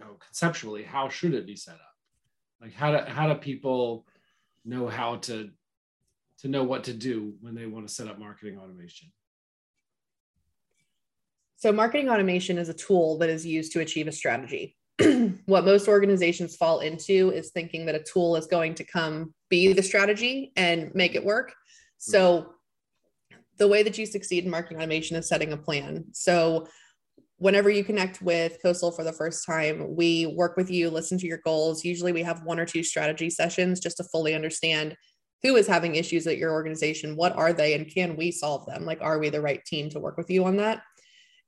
know 0.00 0.16
conceptually 0.24 0.82
how 0.82 1.08
should 1.08 1.34
it 1.34 1.46
be 1.46 1.56
set 1.56 1.74
up 1.74 1.94
like 2.60 2.72
how 2.74 2.90
do 2.90 3.10
how 3.10 3.26
do 3.26 3.34
people 3.34 4.06
know 4.64 4.86
how 4.88 5.16
to 5.16 5.50
to 6.38 6.48
know 6.48 6.64
what 6.64 6.84
to 6.84 6.92
do 6.92 7.34
when 7.40 7.54
they 7.54 7.66
want 7.66 7.86
to 7.86 7.92
set 7.92 8.08
up 8.08 8.18
marketing 8.18 8.58
automation 8.58 9.10
so, 11.60 11.72
marketing 11.72 12.08
automation 12.08 12.56
is 12.56 12.68
a 12.68 12.74
tool 12.74 13.18
that 13.18 13.28
is 13.28 13.44
used 13.44 13.72
to 13.72 13.80
achieve 13.80 14.06
a 14.06 14.12
strategy. 14.12 14.76
what 15.46 15.64
most 15.64 15.88
organizations 15.88 16.54
fall 16.54 16.78
into 16.80 17.30
is 17.30 17.50
thinking 17.50 17.84
that 17.86 17.96
a 17.96 18.02
tool 18.02 18.36
is 18.36 18.46
going 18.46 18.76
to 18.76 18.84
come 18.84 19.34
be 19.48 19.72
the 19.72 19.82
strategy 19.82 20.52
and 20.54 20.94
make 20.94 21.16
it 21.16 21.24
work. 21.24 21.52
So, 21.98 22.54
the 23.56 23.66
way 23.66 23.82
that 23.82 23.98
you 23.98 24.06
succeed 24.06 24.44
in 24.44 24.50
marketing 24.52 24.78
automation 24.78 25.16
is 25.16 25.28
setting 25.28 25.52
a 25.52 25.56
plan. 25.56 26.04
So, 26.12 26.68
whenever 27.38 27.70
you 27.70 27.82
connect 27.84 28.20
with 28.20 28.58
Coastal 28.62 28.92
for 28.92 29.04
the 29.04 29.12
first 29.12 29.46
time, 29.46 29.96
we 29.96 30.26
work 30.26 30.56
with 30.56 30.70
you, 30.70 30.90
listen 30.90 31.18
to 31.18 31.26
your 31.26 31.40
goals. 31.44 31.84
Usually, 31.84 32.12
we 32.12 32.22
have 32.22 32.44
one 32.44 32.60
or 32.60 32.66
two 32.66 32.82
strategy 32.82 33.30
sessions 33.30 33.80
just 33.80 33.96
to 33.96 34.04
fully 34.04 34.34
understand 34.34 34.96
who 35.42 35.56
is 35.56 35.68
having 35.68 35.94
issues 35.94 36.26
at 36.26 36.36
your 36.36 36.52
organization, 36.52 37.14
what 37.14 37.32
are 37.36 37.52
they, 37.52 37.74
and 37.74 37.92
can 37.92 38.16
we 38.16 38.32
solve 38.32 38.66
them? 38.66 38.84
Like, 38.84 39.00
are 39.00 39.20
we 39.20 39.28
the 39.28 39.40
right 39.40 39.64
team 39.64 39.88
to 39.90 40.00
work 40.00 40.16
with 40.16 40.28
you 40.30 40.44
on 40.44 40.56
that? 40.56 40.82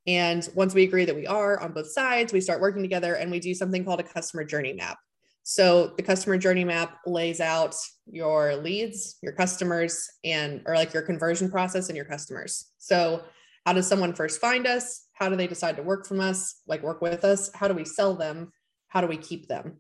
And 0.07 0.49
once 0.55 0.75
we 0.75 0.85
agree 0.85 1.05
that 1.05 1.17
we 1.17 1.27
are 1.27 1.61
on 1.61 1.73
both 1.73 1.91
sides, 1.91 2.33
we 2.33 2.41
start 2.41 2.61
working 2.61 2.83
together 2.83 3.15
and 3.15 3.31
we 3.31 3.41
do 3.41 3.53
something 3.53 3.85
called 3.85 4.01
a 4.01 4.05
customer 4.05 4.45
journey 4.45 4.73
map. 4.73 4.97
So 5.43 5.93
the 5.97 6.03
customer 6.03 6.39
journey 6.39 6.65
map 6.65 6.99
lays 7.05 7.41
out 7.41 7.75
your 8.07 8.55
leads, 8.57 9.17
your 9.23 9.33
customers, 9.33 10.09
and 10.25 10.63
or 10.67 10.75
like 10.75 10.95
your 10.95 11.03
conversion 11.03 11.51
process 11.51 11.89
and 11.89 11.97
your 11.97 12.05
customers. 12.07 12.71
So 12.79 13.25
How 13.67 13.75
does 13.75 13.87
someone 13.87 14.15
first 14.15 14.41
find 14.41 14.67
us? 14.67 15.07
How 15.21 15.29
do 15.29 15.37
they 15.37 15.47
decide 15.47 15.77
to 15.77 15.83
work 15.83 16.07
from 16.07 16.19
us, 16.19 16.63
like 16.67 16.83
work 16.83 17.03
with 17.03 17.25
us? 17.25 17.51
How 17.55 17.69
do 17.69 17.75
we 17.75 17.85
sell 17.85 18.15
them? 18.15 18.51
How 18.89 19.03
do 19.03 19.07
we 19.07 19.19
keep 19.19 19.47
them? 19.49 19.77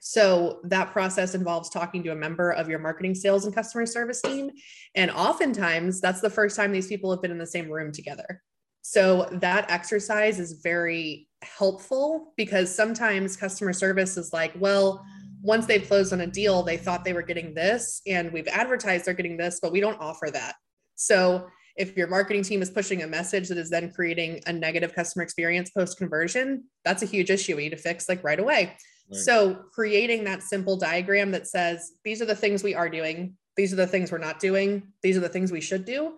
So 0.00 0.60
that 0.64 0.92
process 0.92 1.34
involves 1.34 1.70
talking 1.70 2.02
to 2.02 2.12
a 2.12 2.16
member 2.16 2.50
of 2.50 2.68
your 2.68 2.78
marketing, 2.78 3.14
sales, 3.14 3.44
and 3.44 3.54
customer 3.54 3.86
service 3.86 4.22
team. 4.22 4.50
And 4.94 5.10
oftentimes, 5.10 6.00
that's 6.00 6.20
the 6.20 6.30
first 6.30 6.56
time 6.56 6.72
these 6.72 6.88
people 6.88 7.10
have 7.10 7.22
been 7.22 7.30
in 7.30 7.38
the 7.38 7.46
same 7.46 7.70
room 7.70 7.92
together. 7.92 8.42
So 8.82 9.28
that 9.32 9.70
exercise 9.70 10.38
is 10.38 10.60
very 10.62 11.28
helpful 11.42 12.32
because 12.36 12.74
sometimes 12.74 13.36
customer 13.36 13.72
service 13.72 14.16
is 14.16 14.32
like, 14.32 14.52
well, 14.58 15.04
once 15.42 15.66
they've 15.66 15.86
closed 15.86 16.12
on 16.12 16.22
a 16.22 16.26
deal, 16.26 16.62
they 16.62 16.76
thought 16.78 17.04
they 17.04 17.12
were 17.12 17.22
getting 17.22 17.52
this, 17.52 18.00
and 18.06 18.32
we've 18.32 18.48
advertised 18.48 19.04
they're 19.04 19.14
getting 19.14 19.36
this, 19.36 19.58
but 19.60 19.72
we 19.72 19.80
don't 19.80 20.00
offer 20.00 20.30
that. 20.30 20.54
So 20.96 21.48
if 21.76 21.96
your 21.96 22.06
marketing 22.06 22.42
team 22.42 22.62
is 22.62 22.70
pushing 22.70 23.02
a 23.02 23.06
message 23.06 23.48
that 23.48 23.58
is 23.58 23.70
then 23.70 23.90
creating 23.90 24.40
a 24.46 24.52
negative 24.52 24.94
customer 24.94 25.22
experience 25.22 25.70
post 25.70 25.98
conversion, 25.98 26.64
that's 26.84 27.02
a 27.02 27.06
huge 27.06 27.30
issue 27.30 27.56
we 27.56 27.64
need 27.64 27.70
to 27.70 27.76
fix 27.76 28.08
like 28.08 28.22
right 28.22 28.38
away. 28.38 28.76
Right. 29.10 29.20
So 29.20 29.64
creating 29.72 30.24
that 30.24 30.42
simple 30.42 30.76
diagram 30.76 31.32
that 31.32 31.46
says 31.46 31.92
these 32.04 32.22
are 32.22 32.26
the 32.26 32.36
things 32.36 32.62
we 32.62 32.74
are 32.74 32.88
doing, 32.88 33.36
these 33.56 33.72
are 33.72 33.76
the 33.76 33.86
things 33.86 34.12
we're 34.12 34.18
not 34.18 34.38
doing, 34.38 34.92
these 35.02 35.16
are 35.16 35.20
the 35.20 35.28
things 35.28 35.50
we 35.50 35.60
should 35.60 35.84
do. 35.84 36.14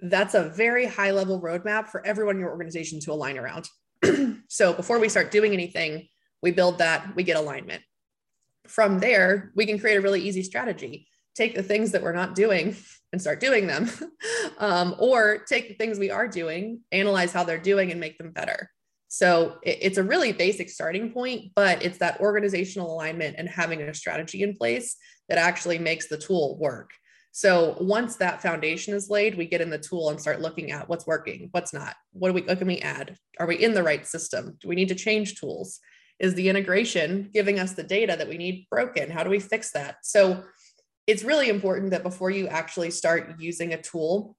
That's 0.00 0.34
a 0.34 0.48
very 0.48 0.86
high 0.86 1.12
level 1.12 1.40
roadmap 1.40 1.88
for 1.88 2.04
everyone 2.04 2.36
in 2.36 2.40
your 2.40 2.50
organization 2.50 2.98
to 3.00 3.12
align 3.12 3.38
around. 3.38 3.68
so 4.48 4.72
before 4.72 4.98
we 4.98 5.08
start 5.08 5.30
doing 5.30 5.52
anything, 5.52 6.08
we 6.42 6.50
build 6.50 6.78
that, 6.78 7.14
we 7.14 7.22
get 7.22 7.36
alignment. 7.36 7.82
From 8.66 8.98
there, 8.98 9.52
we 9.54 9.64
can 9.64 9.78
create 9.78 9.96
a 9.96 10.00
really 10.00 10.20
easy 10.20 10.42
strategy. 10.42 11.06
Take 11.34 11.54
the 11.54 11.62
things 11.62 11.92
that 11.92 12.02
we're 12.02 12.12
not 12.12 12.34
doing 12.34 12.76
and 13.12 13.20
start 13.20 13.40
doing 13.40 13.66
them, 13.66 13.90
um, 14.58 14.94
or 14.98 15.38
take 15.48 15.68
the 15.68 15.74
things 15.74 15.98
we 15.98 16.10
are 16.10 16.28
doing, 16.28 16.80
analyze 16.92 17.32
how 17.32 17.44
they're 17.44 17.58
doing, 17.58 17.90
and 17.90 18.00
make 18.00 18.18
them 18.18 18.30
better. 18.30 18.70
So 19.08 19.58
it, 19.62 19.78
it's 19.82 19.98
a 19.98 20.02
really 20.02 20.32
basic 20.32 20.70
starting 20.70 21.12
point, 21.12 21.52
but 21.54 21.82
it's 21.82 21.98
that 21.98 22.20
organizational 22.20 22.92
alignment 22.92 23.36
and 23.38 23.48
having 23.48 23.82
a 23.82 23.94
strategy 23.94 24.42
in 24.42 24.56
place 24.56 24.96
that 25.28 25.38
actually 25.38 25.78
makes 25.78 26.08
the 26.08 26.16
tool 26.16 26.58
work. 26.58 26.90
So 27.32 27.76
once 27.80 28.16
that 28.16 28.42
foundation 28.42 28.94
is 28.94 29.08
laid, 29.08 29.36
we 29.36 29.46
get 29.46 29.62
in 29.62 29.70
the 29.70 29.78
tool 29.78 30.10
and 30.10 30.20
start 30.20 30.42
looking 30.42 30.70
at 30.70 30.88
what's 30.88 31.06
working, 31.06 31.48
what's 31.52 31.72
not. 31.72 31.96
What 32.12 32.28
do 32.28 32.34
we 32.34 32.42
what 32.42 32.58
can 32.58 32.66
we 32.66 32.78
add? 32.78 33.16
Are 33.38 33.46
we 33.46 33.56
in 33.56 33.72
the 33.72 33.82
right 33.82 34.06
system? 34.06 34.58
Do 34.60 34.68
we 34.68 34.74
need 34.74 34.88
to 34.88 34.94
change 34.94 35.40
tools? 35.40 35.80
Is 36.18 36.34
the 36.34 36.50
integration 36.50 37.30
giving 37.32 37.58
us 37.58 37.72
the 37.72 37.82
data 37.82 38.16
that 38.16 38.28
we 38.28 38.36
need 38.36 38.66
broken? 38.70 39.10
How 39.10 39.24
do 39.24 39.30
we 39.30 39.40
fix 39.40 39.72
that? 39.72 39.96
So 40.02 40.44
it's 41.06 41.24
really 41.24 41.48
important 41.48 41.90
that 41.90 42.02
before 42.02 42.30
you 42.30 42.48
actually 42.48 42.90
start 42.90 43.34
using 43.38 43.72
a 43.72 43.82
tool, 43.82 44.36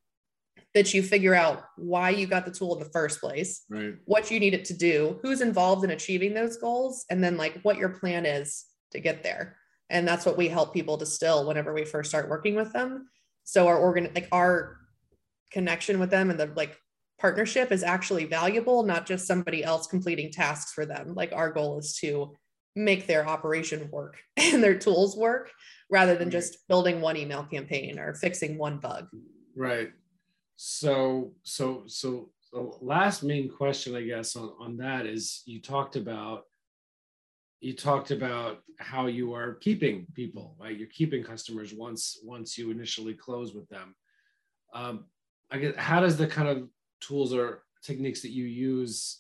that 0.74 0.94
you 0.94 1.04
figure 1.04 1.36
out 1.36 1.66
why 1.78 2.10
you 2.10 2.26
got 2.26 2.46
the 2.46 2.52
tool 2.52 2.74
in 2.74 2.84
the 2.84 2.90
first 2.90 3.20
place, 3.20 3.64
right. 3.70 3.96
what 4.06 4.32
you 4.32 4.40
need 4.40 4.54
it 4.54 4.66
to 4.66 4.74
do, 4.74 5.20
who's 5.22 5.42
involved 5.42 5.84
in 5.84 5.92
achieving 5.92 6.34
those 6.34 6.58
goals, 6.58 7.06
and 7.10 7.24
then 7.24 7.38
like 7.38 7.60
what 7.62 7.78
your 7.78 7.90
plan 7.90 8.26
is 8.26 8.66
to 8.92 9.00
get 9.00 9.24
there. 9.24 9.58
And 9.90 10.08
that's 10.08 10.26
what 10.26 10.38
we 10.38 10.48
help 10.48 10.74
people 10.74 10.98
distill 10.98 11.46
whenever 11.46 11.74
we 11.74 11.86
first 11.86 12.10
start 12.10 12.30
working 12.30 12.56
with 12.56 12.74
them. 12.74 13.08
So 13.44 13.68
our 13.68 13.78
organ 13.78 14.10
like 14.16 14.30
our 14.32 14.78
connection 15.52 16.00
with 16.00 16.10
them 16.10 16.32
and 16.32 16.40
the 16.40 16.52
like 16.56 16.78
partnership 17.20 17.72
is 17.72 17.84
actually 17.84 18.26
valuable, 18.26 18.84
not 18.84 19.06
just 19.06 19.28
somebody 19.28 19.64
else 19.64 19.86
completing 19.86 20.32
tasks 20.32 20.74
for 20.74 20.86
them. 20.86 21.14
Like 21.14 21.32
our 21.34 21.52
goal 21.52 21.78
is 21.78 21.96
to 21.98 22.36
make 22.76 23.06
their 23.06 23.28
operation 23.28 23.90
work 23.92 24.18
and 24.38 24.64
their 24.64 24.78
tools 24.78 25.16
work 25.16 25.52
rather 25.90 26.16
than 26.16 26.28
right. 26.28 26.34
just 26.34 26.68
building 26.68 27.02
one 27.02 27.18
email 27.18 27.44
campaign 27.44 28.00
or 28.00 28.14
fixing 28.14 28.58
one 28.58 28.80
bug. 28.80 29.08
Right. 29.56 29.92
So, 30.56 31.34
so, 31.44 31.84
so 31.88 32.30
the 32.52 32.72
last 32.82 33.24
main 33.24 33.50
question, 33.50 33.96
I 33.96 34.04
guess, 34.04 34.36
on, 34.36 34.54
on 34.60 34.78
that 34.78 35.06
is 35.06 35.42
you 35.46 35.62
talked 35.62 35.96
about 35.96 36.44
you 37.64 37.74
talked 37.74 38.12
about 38.12 38.62
how 38.78 39.08
you 39.08 39.34
are 39.34 39.54
keeping 39.54 40.06
people, 40.14 40.54
right? 40.60 40.78
You're 40.78 40.90
keeping 40.90 41.24
customers 41.24 41.74
once 41.74 42.20
once 42.22 42.58
you 42.58 42.72
initially 42.72 43.14
close 43.14 43.54
with 43.54 43.70
them. 43.70 43.96
Um, 44.74 45.06
I 45.50 45.60
guess 45.60 45.74
how 45.78 46.02
does 46.02 46.18
the 46.18 46.28
kind 46.28 46.50
of 46.50 46.68
tools 47.00 47.34
or 47.34 47.64
techniques 47.82 48.22
that 48.22 48.32
you 48.32 48.44
use 48.44 49.20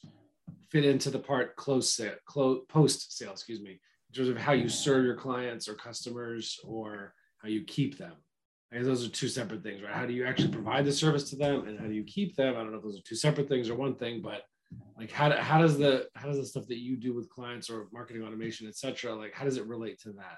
fit 0.70 0.84
into 0.84 1.10
the 1.10 1.20
part 1.20 1.56
close 1.56 1.90
sale, 1.90 2.16
close 2.26 2.64
post 2.68 3.18
sale, 3.18 3.32
excuse 3.32 3.62
me, 3.62 3.80
in 4.14 4.18
terms 4.18 4.30
of 4.30 4.38
how 4.38 4.52
you 4.52 4.70
serve 4.70 5.06
your 5.06 5.16
clients 5.16 5.68
or 5.68 5.74
customers 5.74 6.60
or 6.64 7.16
how 7.40 7.50
you 7.50 7.64
keep 7.64 7.98
them? 7.98 8.14
I 8.72 8.78
guess 8.78 8.86
those 8.86 9.08
are 9.08 9.10
two 9.10 9.28
separate 9.28 9.64
things, 9.64 9.82
right? 9.82 9.94
How 9.94 10.06
do 10.06 10.14
you 10.14 10.26
actually 10.26 10.50
provide 10.50 10.86
the 10.86 10.92
service 10.92 11.30
to 11.32 11.36
them, 11.36 11.68
and 11.68 11.80
how 11.80 11.88
do 11.88 11.94
you 11.94 12.04
keep 12.04 12.36
them? 12.36 12.56
I 12.56 12.60
don't 12.60 12.72
know 12.72 12.78
if 12.78 12.84
those 12.84 12.98
are 12.98 13.04
two 13.04 13.16
separate 13.16 13.50
things 13.50 13.70
or 13.70 13.76
one 13.76 13.96
thing, 13.96 14.22
but 14.22 14.44
like 14.98 15.12
how, 15.12 15.32
how 15.32 15.60
does 15.60 15.80
the 15.80 16.08
how 16.16 16.28
does 16.28 16.38
the 16.38 16.46
stuff 16.46 16.68
that 16.68 16.78
you 16.78 16.96
do 16.96 17.14
with 17.14 17.30
clients 17.30 17.70
or 17.72 17.88
marketing 17.92 18.24
automation, 18.24 18.68
et 18.68 18.76
cetera, 18.76 19.16
like 19.16 19.34
how 19.34 19.46
does 19.46 19.58
it 19.58 19.66
relate 19.66 20.00
to 20.02 20.12
that? 20.14 20.38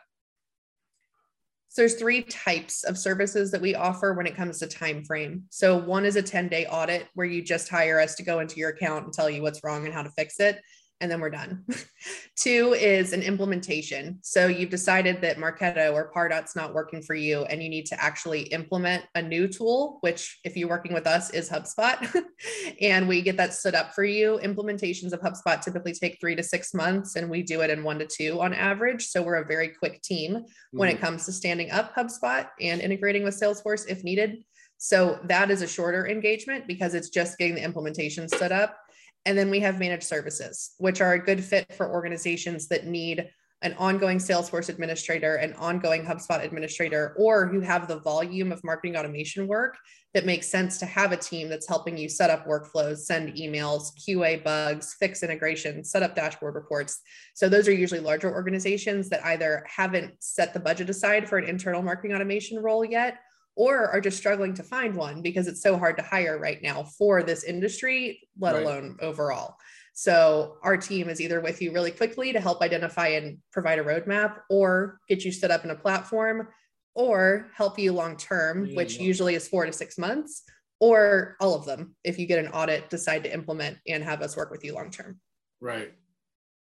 So 1.67 1.81
there's 1.81 1.95
three 1.95 2.23
types 2.23 2.85
of 2.85 2.97
services 2.97 3.51
that 3.51 3.61
we 3.61 3.75
offer 3.75 4.13
when 4.13 4.25
it 4.25 4.35
comes 4.35 4.59
to 4.59 4.67
time 4.67 5.03
frame. 5.03 5.43
So 5.49 5.77
one 5.77 6.05
is 6.05 6.15
a 6.15 6.21
10 6.21 6.47
day 6.47 6.65
audit 6.67 7.07
where 7.13 7.27
you 7.27 7.41
just 7.41 7.67
hire 7.67 7.99
us 7.99 8.15
to 8.15 8.23
go 8.23 8.39
into 8.39 8.57
your 8.57 8.69
account 8.69 9.03
and 9.03 9.13
tell 9.13 9.29
you 9.29 9.41
what's 9.41 9.63
wrong 9.65 9.83
and 9.83 9.93
how 9.93 10.03
to 10.03 10.11
fix 10.11 10.39
it 10.39 10.61
and 11.01 11.11
then 11.11 11.19
we're 11.19 11.29
done. 11.29 11.63
Two 12.37 12.73
is 12.73 13.11
an 13.11 13.21
implementation. 13.21 14.19
So 14.21 14.47
you've 14.47 14.69
decided 14.69 15.21
that 15.21 15.37
Marketo 15.37 15.93
or 15.93 16.11
Pardot's 16.15 16.55
not 16.55 16.73
working 16.73 17.01
for 17.01 17.15
you 17.15 17.43
and 17.43 17.61
you 17.61 17.69
need 17.69 17.85
to 17.87 18.01
actually 18.01 18.43
implement 18.43 19.03
a 19.13 19.21
new 19.21 19.47
tool, 19.47 19.97
which 20.01 20.39
if 20.43 20.55
you're 20.55 20.69
working 20.69 20.93
with 20.93 21.05
us 21.05 21.31
is 21.31 21.49
HubSpot. 21.49 22.23
and 22.81 23.07
we 23.07 23.21
get 23.21 23.37
that 23.37 23.53
set 23.53 23.75
up 23.75 23.93
for 23.93 24.05
you. 24.05 24.39
Implementations 24.43 25.11
of 25.11 25.19
HubSpot 25.21 25.61
typically 25.61 25.93
take 25.93 26.17
three 26.19 26.35
to 26.35 26.43
six 26.43 26.73
months 26.73 27.15
and 27.15 27.29
we 27.29 27.43
do 27.43 27.61
it 27.61 27.69
in 27.69 27.83
one 27.83 27.99
to 27.99 28.05
two 28.05 28.41
on 28.41 28.53
average. 28.53 29.07
So 29.07 29.21
we're 29.21 29.35
a 29.35 29.45
very 29.45 29.69
quick 29.69 30.01
team 30.01 30.35
mm-hmm. 30.35 30.77
when 30.77 30.89
it 30.89 30.95
mm-hmm. 30.95 31.05
comes 31.05 31.25
to 31.25 31.33
standing 31.33 31.71
up 31.71 31.93
HubSpot 31.95 32.47
and 32.61 32.79
integrating 32.79 33.23
with 33.23 33.39
Salesforce 33.39 33.85
if 33.89 34.03
needed. 34.03 34.43
So 34.77 35.19
that 35.25 35.51
is 35.51 35.61
a 35.61 35.67
shorter 35.67 36.07
engagement 36.07 36.67
because 36.67 36.93
it's 36.93 37.09
just 37.09 37.37
getting 37.37 37.55
the 37.55 37.63
implementation 37.63 38.27
set 38.27 38.51
up 38.51 38.77
and 39.25 39.37
then 39.37 39.49
we 39.49 39.59
have 39.59 39.79
managed 39.79 40.03
services, 40.03 40.75
which 40.77 41.01
are 41.01 41.13
a 41.13 41.23
good 41.23 41.43
fit 41.43 41.73
for 41.73 41.91
organizations 41.91 42.67
that 42.67 42.85
need 42.85 43.29
an 43.61 43.73
ongoing 43.79 44.19
Salesforce 44.19 44.69
administrator, 44.69 45.35
an 45.37 45.53
ongoing 45.53 46.05
HubSpot 46.05 46.43
administrator, 46.43 47.15
or 47.17 47.47
who 47.47 47.61
have 47.61 47.87
the 47.87 47.99
volume 47.99 48.51
of 48.51 48.63
marketing 48.63 48.95
automation 48.95 49.47
work 49.47 49.77
that 50.13 50.25
makes 50.25 50.47
sense 50.47 50.77
to 50.77 50.85
have 50.85 51.11
a 51.11 51.17
team 51.17 51.49
that's 51.49 51.67
helping 51.67 51.97
you 51.97 52.07
set 52.07 52.29
up 52.29 52.45
workflows, 52.45 52.99
send 52.99 53.35
emails, 53.35 53.91
QA 54.07 54.43
bugs, 54.43 54.95
fix 54.99 55.23
integration, 55.23 55.83
set 55.83 56.03
up 56.03 56.15
dashboard 56.15 56.55
reports. 56.55 57.01
So 57.33 57.49
those 57.49 57.67
are 57.67 57.73
usually 57.73 58.01
larger 58.01 58.31
organizations 58.31 59.09
that 59.09 59.25
either 59.25 59.65
haven't 59.67 60.13
set 60.19 60.53
the 60.53 60.59
budget 60.59 60.89
aside 60.89 61.27
for 61.27 61.37
an 61.37 61.49
internal 61.49 61.81
marketing 61.81 62.15
automation 62.15 62.61
role 62.61 62.85
yet, 62.85 63.17
or 63.55 63.89
are 63.89 64.01
just 64.01 64.17
struggling 64.17 64.53
to 64.53 64.63
find 64.63 64.95
one 64.95 65.21
because 65.21 65.47
it's 65.47 65.61
so 65.61 65.77
hard 65.77 65.97
to 65.97 66.03
hire 66.03 66.37
right 66.37 66.61
now 66.61 66.83
for 66.83 67.23
this 67.23 67.43
industry, 67.43 68.27
let 68.39 68.53
right. 68.53 68.63
alone 68.63 68.97
overall. 69.01 69.55
So 69.93 70.57
our 70.61 70.75
team 70.75 71.07
is 71.07 71.21
either 71.21 71.39
with 71.39 71.61
you 71.61 71.71
really 71.71 71.91
quickly 71.91 72.33
to 72.33 72.41
help 72.41 72.61
identify 72.61 73.07
and 73.07 73.37
provide 73.53 73.79
a 73.79 73.83
roadmap 73.83 74.39
or 74.49 74.99
get 75.07 75.23
you 75.23 75.31
set 75.31 75.51
up 75.51 75.63
in 75.63 75.71
a 75.71 75.75
platform 75.75 76.49
or 76.95 77.47
help 77.53 77.79
you 77.79 77.93
long 77.93 78.17
term, 78.17 78.65
yeah, 78.65 78.75
which 78.75 78.99
usually 78.99 79.35
is 79.35 79.47
four 79.47 79.65
to 79.65 79.71
six 79.71 79.97
months, 79.97 80.43
or 80.81 81.37
all 81.39 81.55
of 81.55 81.65
them 81.65 81.95
if 82.03 82.19
you 82.19 82.25
get 82.25 82.43
an 82.43 82.51
audit, 82.51 82.89
decide 82.89 83.23
to 83.23 83.33
implement 83.33 83.77
and 83.87 84.03
have 84.03 84.21
us 84.21 84.35
work 84.35 84.51
with 84.51 84.65
you 84.65 84.73
long 84.73 84.91
term. 84.91 85.19
Right. 85.61 85.93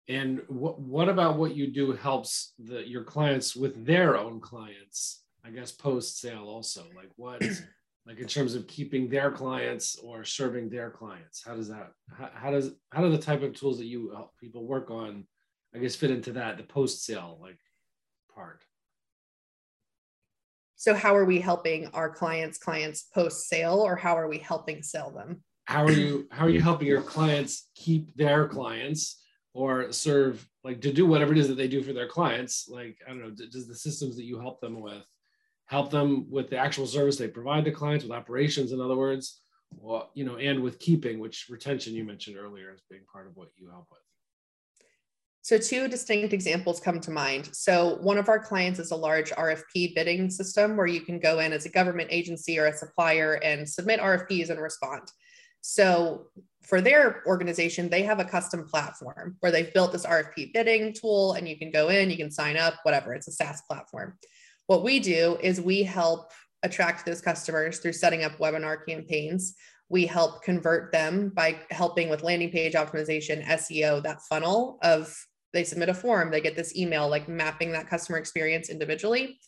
And 0.09 0.43
what 0.49 0.81
what 0.81 1.09
about 1.09 1.39
what 1.39 1.55
you 1.55 1.69
do 1.69 1.93
helps 1.93 2.55
the 2.59 2.87
your 2.87 3.05
clients 3.05 3.55
with 3.55 3.87
their 3.87 4.17
own 4.17 4.41
clients? 4.41 5.22
I 5.45 5.51
guess 5.51 5.73
post 5.73 6.21
sale 6.21 6.45
also? 6.45 6.85
Like 6.97 7.11
what, 7.17 7.43
like 8.07 8.19
in 8.19 8.27
terms 8.27 8.55
of 8.55 8.67
keeping 8.67 9.09
their 9.09 9.31
clients 9.31 9.97
or 9.97 10.25
serving 10.25 10.71
their 10.71 10.91
clients? 10.91 11.43
How 11.45 11.55
does 11.55 11.69
that, 11.69 11.93
how, 12.17 12.31
how 12.35 12.51
does, 12.51 12.73
how 12.91 13.03
do 13.03 13.11
the 13.11 13.19
type 13.19 13.43
of 13.43 13.55
tools 13.55 13.79
that 13.79 13.87
you 13.87 14.11
help 14.15 14.33
people 14.39 14.67
work 14.67 14.91
on, 14.91 15.27
I 15.75 15.79
guess, 15.79 15.97
fit 15.97 16.11
into 16.11 16.33
that, 16.33 16.57
the 16.57 16.65
post 16.65 17.05
sale 17.05 17.39
like 17.41 17.59
part? 18.35 18.63
So 20.83 20.95
how 20.95 21.15
are 21.15 21.25
we 21.25 21.41
helping 21.41 21.87
our 21.95 22.11
clients 22.11 22.59
clients 22.59 23.03
post 23.15 23.47
sale 23.47 23.79
or 23.81 23.95
how 23.95 24.19
are 24.19 24.27
we 24.27 24.39
helping 24.39 24.83
sell 24.83 25.13
them? 25.13 25.45
How 25.67 25.85
are 25.85 25.93
you 25.93 26.27
how 26.33 26.47
are 26.47 26.51
you 26.51 26.61
helping 26.61 26.89
your 26.89 27.03
clients 27.03 27.69
keep 27.77 28.13
their 28.17 28.49
clients 28.49 29.23
or 29.55 29.93
serve 29.93 30.45
like 30.65 30.81
to 30.81 30.93
do 30.93 31.07
whatever 31.07 31.31
it 31.31 31.39
is 31.39 31.47
that 31.47 31.55
they 31.55 31.69
do 31.69 31.85
for 31.85 31.93
their 31.93 32.09
clients? 32.09 32.67
Like 32.69 32.99
I 33.07 33.11
don't 33.11 33.21
know, 33.21 33.31
does 33.31 33.69
the 33.69 33.77
systems 33.77 34.17
that 34.17 34.25
you 34.25 34.41
help 34.41 34.61
them 34.61 34.81
with 34.81 35.05
help 35.73 35.91
them 35.91 36.27
with 36.31 36.51
the 36.51 36.59
actual 36.59 36.87
service 36.87 37.17
they 37.17 37.27
provide 37.27 37.65
to 37.65 37.71
clients 37.71 38.05
with 38.05 38.13
operations 38.13 38.73
in 38.73 38.81
other 38.81 38.95
words 38.95 39.41
you 40.13 40.23
know 40.23 40.37
and 40.37 40.63
with 40.63 40.79
keeping 40.79 41.19
which 41.19 41.47
retention 41.49 41.95
you 41.95 42.05
mentioned 42.05 42.37
earlier 42.37 42.71
as 42.71 42.83
being 42.91 43.01
part 43.11 43.27
of 43.27 43.35
what 43.37 43.49
you 43.57 43.71
help 43.71 43.87
with 43.91 44.01
so 45.41 45.57
two 45.57 45.89
distinct 45.89 46.35
examples 46.35 46.79
come 46.79 47.01
to 47.01 47.11
mind 47.11 47.49
so 47.53 47.97
one 48.03 48.19
of 48.19 48.29
our 48.29 48.39
clients 48.39 48.79
is 48.79 48.91
a 48.91 48.97
large 49.09 49.31
rfp 49.31 49.95
bidding 49.95 50.29
system 50.29 50.77
where 50.77 50.87
you 50.87 51.01
can 51.01 51.19
go 51.19 51.39
in 51.39 51.55
as 51.55 51.65
a 51.65 51.71
government 51.71 52.09
agency 52.13 52.59
or 52.59 52.67
a 52.67 52.77
supplier 52.77 53.41
and 53.43 53.67
submit 53.67 53.99
rfps 53.99 54.51
and 54.51 54.61
respond 54.61 55.11
So 55.63 56.27
for 56.63 56.81
their 56.81 57.23
organization, 57.27 57.89
they 57.89 58.03
have 58.03 58.21
a 58.21 58.25
custom 58.25 58.67
platform 58.73 59.37
where 59.41 59.53
they've 59.53 59.73
built 59.75 59.93
this 59.93 60.07
RFP 60.07 60.53
bidding 60.53 60.93
tool 60.93 61.35
and 61.35 61.49
you 61.49 61.57
can 61.57 61.71
go 61.71 61.89
in, 61.89 62.11
you 62.11 62.17
can 62.17 62.31
sign 62.31 62.57
up, 62.57 62.75
whatever. 62.83 63.15
It's 63.15 63.29
a 63.29 63.33
SaaS 63.33 63.63
platform. 63.69 64.19
What 64.67 64.85
we 64.85 65.01
do 65.01 65.39
is 65.43 65.61
we 65.61 65.83
help 65.83 66.31
attract 66.63 67.05
those 67.05 67.21
customers 67.21 67.79
through 67.79 67.93
setting 67.93 68.25
up 68.25 68.39
webinar 68.39 68.87
campaigns. 68.87 69.55
We 69.89 70.07
help 70.07 70.43
convert 70.43 70.93
them 70.93 71.31
by 71.35 71.61
helping 71.71 72.09
with 72.09 72.23
landing 72.23 72.51
page 72.51 72.75
optimization, 72.75 73.45
SEO, 73.45 74.03
that 74.05 74.23
funnel 74.23 74.79
of 74.83 75.15
they 75.53 75.65
submit 75.65 75.91
a 75.91 75.95
form, 75.95 76.31
they 76.31 76.41
get 76.41 76.57
this 76.57 76.77
email, 76.77 77.09
like 77.09 77.29
mapping 77.29 77.73
that 77.73 77.89
customer 77.89 78.19
experience 78.19 78.71
individually. 78.71 79.39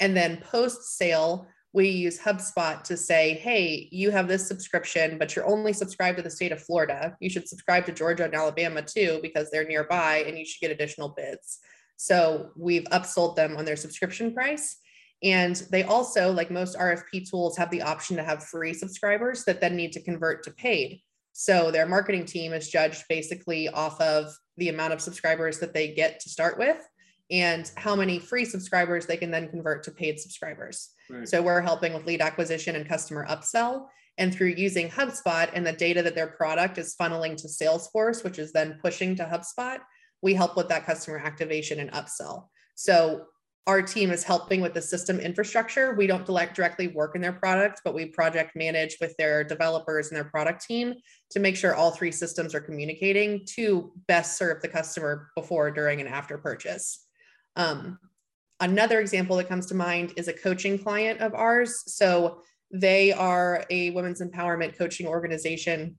And 0.00 0.16
then 0.16 0.38
post 0.38 0.96
sale, 0.96 1.46
we 1.72 1.88
use 1.88 2.18
HubSpot 2.18 2.82
to 2.84 2.96
say, 2.96 3.34
hey, 3.34 3.88
you 3.92 4.10
have 4.10 4.28
this 4.28 4.46
subscription, 4.46 5.18
but 5.18 5.34
you're 5.34 5.46
only 5.46 5.72
subscribed 5.72 6.16
to 6.16 6.22
the 6.22 6.30
state 6.30 6.52
of 6.52 6.62
Florida. 6.62 7.16
You 7.20 7.30
should 7.30 7.48
subscribe 7.48 7.86
to 7.86 7.92
Georgia 7.92 8.24
and 8.24 8.34
Alabama 8.34 8.82
too, 8.82 9.20
because 9.22 9.50
they're 9.50 9.66
nearby 9.66 10.24
and 10.26 10.36
you 10.38 10.44
should 10.44 10.60
get 10.60 10.70
additional 10.70 11.10
bids. 11.10 11.60
So 11.96 12.50
we've 12.56 12.84
upsold 12.84 13.36
them 13.36 13.56
on 13.56 13.64
their 13.64 13.76
subscription 13.76 14.34
price. 14.34 14.76
And 15.22 15.56
they 15.70 15.84
also, 15.84 16.30
like 16.32 16.50
most 16.50 16.76
RFP 16.76 17.30
tools, 17.30 17.56
have 17.56 17.70
the 17.70 17.82
option 17.82 18.16
to 18.16 18.24
have 18.24 18.44
free 18.44 18.74
subscribers 18.74 19.44
that 19.44 19.60
then 19.60 19.76
need 19.76 19.92
to 19.92 20.02
convert 20.02 20.42
to 20.44 20.50
paid. 20.50 21.00
So 21.32 21.70
their 21.70 21.86
marketing 21.86 22.26
team 22.26 22.52
is 22.52 22.68
judged 22.68 23.04
basically 23.08 23.68
off 23.68 24.00
of 24.00 24.32
the 24.56 24.68
amount 24.68 24.92
of 24.92 25.00
subscribers 25.00 25.58
that 25.60 25.72
they 25.72 25.94
get 25.94 26.20
to 26.20 26.28
start 26.28 26.58
with 26.58 26.78
and 27.30 27.70
how 27.76 27.96
many 27.96 28.18
free 28.18 28.44
subscribers 28.44 29.06
they 29.06 29.16
can 29.16 29.30
then 29.30 29.48
convert 29.48 29.82
to 29.84 29.90
paid 29.90 30.20
subscribers. 30.20 30.90
Right. 31.10 31.26
So 31.26 31.42
we're 31.42 31.60
helping 31.62 31.94
with 31.94 32.06
lead 32.06 32.20
acquisition 32.20 32.76
and 32.76 32.88
customer 32.88 33.26
upsell. 33.28 33.86
And 34.16 34.32
through 34.32 34.54
using 34.56 34.88
HubSpot 34.88 35.50
and 35.54 35.66
the 35.66 35.72
data 35.72 36.02
that 36.02 36.14
their 36.14 36.28
product 36.28 36.78
is 36.78 36.94
funneling 37.00 37.36
to 37.38 37.48
Salesforce, 37.48 38.22
which 38.22 38.38
is 38.38 38.52
then 38.52 38.78
pushing 38.80 39.16
to 39.16 39.24
HubSpot, 39.24 39.78
we 40.24 40.32
help 40.32 40.56
with 40.56 40.68
that 40.70 40.86
customer 40.86 41.18
activation 41.18 41.78
and 41.78 41.92
upsell. 41.92 42.48
So 42.74 43.26
our 43.66 43.82
team 43.82 44.10
is 44.10 44.24
helping 44.24 44.62
with 44.62 44.72
the 44.72 44.80
system 44.80 45.20
infrastructure. 45.20 45.94
We 45.94 46.06
don't 46.06 46.24
directly 46.26 46.88
work 46.88 47.14
in 47.14 47.20
their 47.20 47.34
product, 47.34 47.82
but 47.84 47.94
we 47.94 48.06
project 48.06 48.56
manage 48.56 48.96
with 49.02 49.14
their 49.18 49.44
developers 49.44 50.08
and 50.08 50.16
their 50.16 50.24
product 50.24 50.64
team 50.64 50.94
to 51.30 51.40
make 51.40 51.56
sure 51.56 51.74
all 51.74 51.90
three 51.90 52.10
systems 52.10 52.54
are 52.54 52.60
communicating 52.60 53.44
to 53.54 53.92
best 54.08 54.38
serve 54.38 54.62
the 54.62 54.68
customer 54.68 55.30
before, 55.36 55.70
during, 55.70 56.00
and 56.00 56.08
after 56.08 56.38
purchase. 56.38 57.06
Um, 57.56 57.98
another 58.60 59.00
example 59.00 59.36
that 59.36 59.48
comes 59.48 59.66
to 59.66 59.74
mind 59.74 60.14
is 60.16 60.28
a 60.28 60.32
coaching 60.32 60.78
client 60.78 61.20
of 61.20 61.34
ours. 61.34 61.84
So 61.86 62.40
they 62.70 63.12
are 63.12 63.64
a 63.68 63.90
women's 63.90 64.22
empowerment 64.22 64.78
coaching 64.78 65.06
organization 65.06 65.98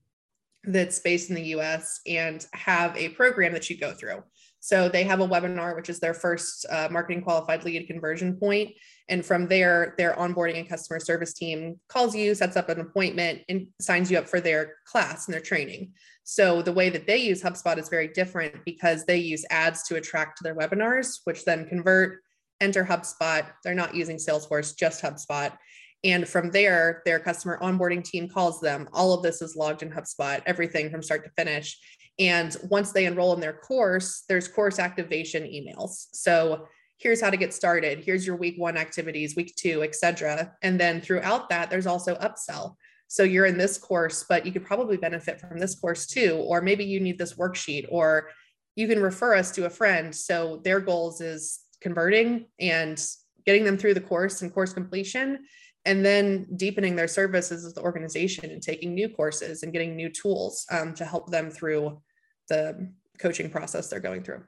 that's 0.67 0.99
based 0.99 1.29
in 1.29 1.35
the 1.35 1.47
US 1.55 1.99
and 2.07 2.45
have 2.53 2.95
a 2.97 3.09
program 3.09 3.53
that 3.53 3.69
you 3.69 3.77
go 3.77 3.93
through. 3.93 4.23
So 4.59 4.89
they 4.89 5.03
have 5.03 5.19
a 5.19 5.27
webinar, 5.27 5.75
which 5.75 5.89
is 5.89 5.99
their 5.99 6.15
first 6.15 6.65
uh, 6.71 6.87
marketing 6.89 7.21
qualified 7.21 7.63
lead 7.63 7.85
conversion 7.85 8.35
point. 8.35 8.71
And 9.09 9.23
from 9.23 9.47
there, 9.47 9.93
their 9.99 10.13
onboarding 10.13 10.57
and 10.57 10.67
customer 10.67 10.99
service 10.99 11.33
team 11.33 11.79
calls 11.87 12.15
you, 12.15 12.33
sets 12.33 12.57
up 12.57 12.69
an 12.69 12.79
appointment, 12.79 13.41
and 13.47 13.67
signs 13.79 14.09
you 14.09 14.17
up 14.17 14.27
for 14.27 14.41
their 14.41 14.73
class 14.85 15.27
and 15.27 15.35
their 15.35 15.41
training. 15.41 15.93
So 16.23 16.63
the 16.63 16.73
way 16.73 16.89
that 16.89 17.05
they 17.05 17.17
use 17.17 17.43
HubSpot 17.43 17.77
is 17.77 17.89
very 17.89 18.07
different 18.07 18.65
because 18.65 19.05
they 19.05 19.17
use 19.17 19.45
ads 19.51 19.83
to 19.83 19.97
attract 19.97 20.39
to 20.39 20.43
their 20.43 20.55
webinars, 20.55 21.19
which 21.25 21.45
then 21.45 21.67
convert, 21.67 22.21
enter 22.59 22.83
HubSpot. 22.83 23.45
They're 23.63 23.75
not 23.75 23.93
using 23.93 24.17
Salesforce, 24.17 24.75
just 24.75 25.03
HubSpot. 25.03 25.55
And 26.05 26.29
from 26.29 26.51
there, 26.51 27.01
their 27.03 27.19
customer 27.19 27.57
onboarding 27.61 28.03
team 28.03 28.29
calls 28.29 28.61
them. 28.61 28.87
All 28.93 29.11
of 29.11 29.23
this 29.23 29.41
is 29.41 29.55
logged 29.55 29.81
in 29.81 29.89
HubSpot, 29.89 30.41
everything 30.45 30.91
from 30.91 31.01
start 31.01 31.23
to 31.23 31.31
finish. 31.31 31.79
And 32.19 32.55
once 32.69 32.91
they 32.91 33.05
enroll 33.05 33.33
in 33.33 33.39
their 33.39 33.53
course, 33.53 34.23
there's 34.29 34.47
course 34.47 34.77
activation 34.77 35.43
emails. 35.43 36.05
So 36.13 36.67
here's 36.97 37.19
how 37.19 37.31
to 37.31 37.37
get 37.37 37.55
started. 37.55 38.03
Here's 38.05 38.25
your 38.25 38.35
week 38.35 38.53
one 38.57 38.77
activities, 38.77 39.35
week 39.35 39.55
two, 39.55 39.81
etc. 39.81 40.53
And 40.61 40.79
then 40.79 41.01
throughout 41.01 41.49
that, 41.49 41.71
there's 41.71 41.87
also 41.87 42.15
upsell. 42.15 42.75
So 43.07 43.23
you're 43.23 43.47
in 43.47 43.57
this 43.57 43.79
course, 43.79 44.25
but 44.29 44.45
you 44.45 44.51
could 44.51 44.65
probably 44.65 44.97
benefit 44.97 45.41
from 45.41 45.57
this 45.57 45.73
course 45.73 46.05
too. 46.05 46.35
Or 46.47 46.61
maybe 46.61 46.85
you 46.85 46.99
need 46.99 47.17
this 47.17 47.33
worksheet, 47.33 47.87
or 47.89 48.29
you 48.75 48.87
can 48.87 49.01
refer 49.01 49.33
us 49.33 49.51
to 49.53 49.65
a 49.65 49.71
friend. 49.71 50.15
So 50.15 50.61
their 50.63 50.79
goals 50.79 51.19
is 51.19 51.61
converting 51.81 52.45
and 52.59 53.03
getting 53.45 53.63
them 53.63 53.77
through 53.77 53.95
the 53.95 54.01
course 54.01 54.43
and 54.43 54.53
course 54.53 54.71
completion 54.71 55.39
and 55.85 56.03
then 56.03 56.47
deepening 56.55 56.95
their 56.95 57.07
services 57.07 57.63
as 57.63 57.73
the 57.73 57.81
organization 57.81 58.49
and 58.49 58.61
taking 58.61 58.93
new 58.93 59.07
courses 59.07 59.63
and 59.63 59.71
getting 59.71 59.95
new 59.95 60.09
tools 60.09 60.65
um, 60.71 60.93
to 60.95 61.05
help 61.05 61.29
them 61.29 61.51
through 61.51 62.01
the 62.49 62.91
coaching 63.19 63.49
process 63.49 63.87
they're 63.87 63.99
going 63.99 64.23
through. 64.23 64.43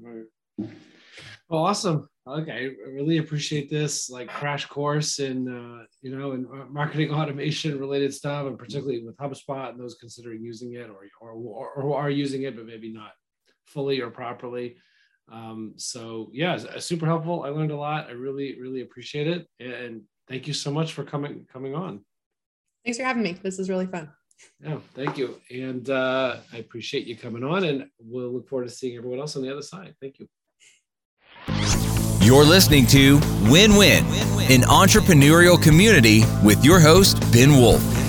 Right. 0.00 0.70
Well, 1.48 1.64
awesome. 1.64 2.08
Okay, 2.26 2.70
I 2.70 2.90
really 2.90 3.18
appreciate 3.18 3.68
this 3.68 4.08
like 4.08 4.28
crash 4.28 4.66
course 4.66 5.18
in 5.18 5.48
uh, 5.48 5.84
you 6.02 6.16
know 6.16 6.32
in 6.32 6.46
marketing 6.70 7.10
automation 7.14 7.78
related 7.78 8.14
stuff, 8.14 8.46
and 8.46 8.58
particularly 8.58 9.04
with 9.04 9.16
HubSpot 9.16 9.70
and 9.70 9.80
those 9.80 9.96
considering 9.96 10.42
using 10.42 10.74
it 10.74 10.88
or 10.88 11.04
or 11.20 11.32
or 11.32 11.82
who 11.82 11.92
are 11.92 12.10
using 12.10 12.42
it 12.42 12.56
but 12.56 12.64
maybe 12.64 12.92
not 12.92 13.10
fully 13.66 14.00
or 14.00 14.10
properly. 14.10 14.76
Um, 15.30 15.74
so 15.76 16.30
yeah, 16.32 16.56
super 16.78 17.06
helpful. 17.06 17.42
I 17.42 17.48
learned 17.48 17.72
a 17.72 17.76
lot. 17.76 18.06
I 18.06 18.12
really 18.12 18.60
really 18.60 18.82
appreciate 18.82 19.26
it, 19.26 19.48
and 19.58 20.02
thank 20.32 20.46
you 20.46 20.54
so 20.54 20.70
much 20.70 20.94
for 20.94 21.04
coming 21.04 21.46
coming 21.52 21.74
on. 21.74 22.00
Thanks 22.84 22.98
for 22.98 23.04
having 23.04 23.22
me. 23.22 23.34
This 23.42 23.58
is 23.58 23.68
really 23.68 23.86
fun. 23.86 24.10
Yeah, 24.60 24.78
thank 24.94 25.18
you. 25.18 25.40
And 25.50 25.88
uh, 25.90 26.38
I 26.52 26.56
appreciate 26.56 27.06
you 27.06 27.16
coming 27.16 27.44
on, 27.44 27.64
and 27.64 27.86
we'll 28.00 28.32
look 28.32 28.48
forward 28.48 28.68
to 28.68 28.74
seeing 28.74 28.96
everyone 28.96 29.20
else 29.20 29.36
on 29.36 29.42
the 29.42 29.52
other 29.52 29.62
side. 29.62 29.94
Thank 30.00 30.18
you. 30.18 30.28
You're 32.20 32.44
listening 32.44 32.86
to 32.86 33.20
Win 33.50 33.76
Win, 33.76 34.04
an 34.50 34.62
entrepreneurial 34.62 35.62
community 35.62 36.22
with 36.42 36.64
your 36.64 36.80
host, 36.80 37.20
Ben 37.32 37.52
Wolf. 37.52 38.01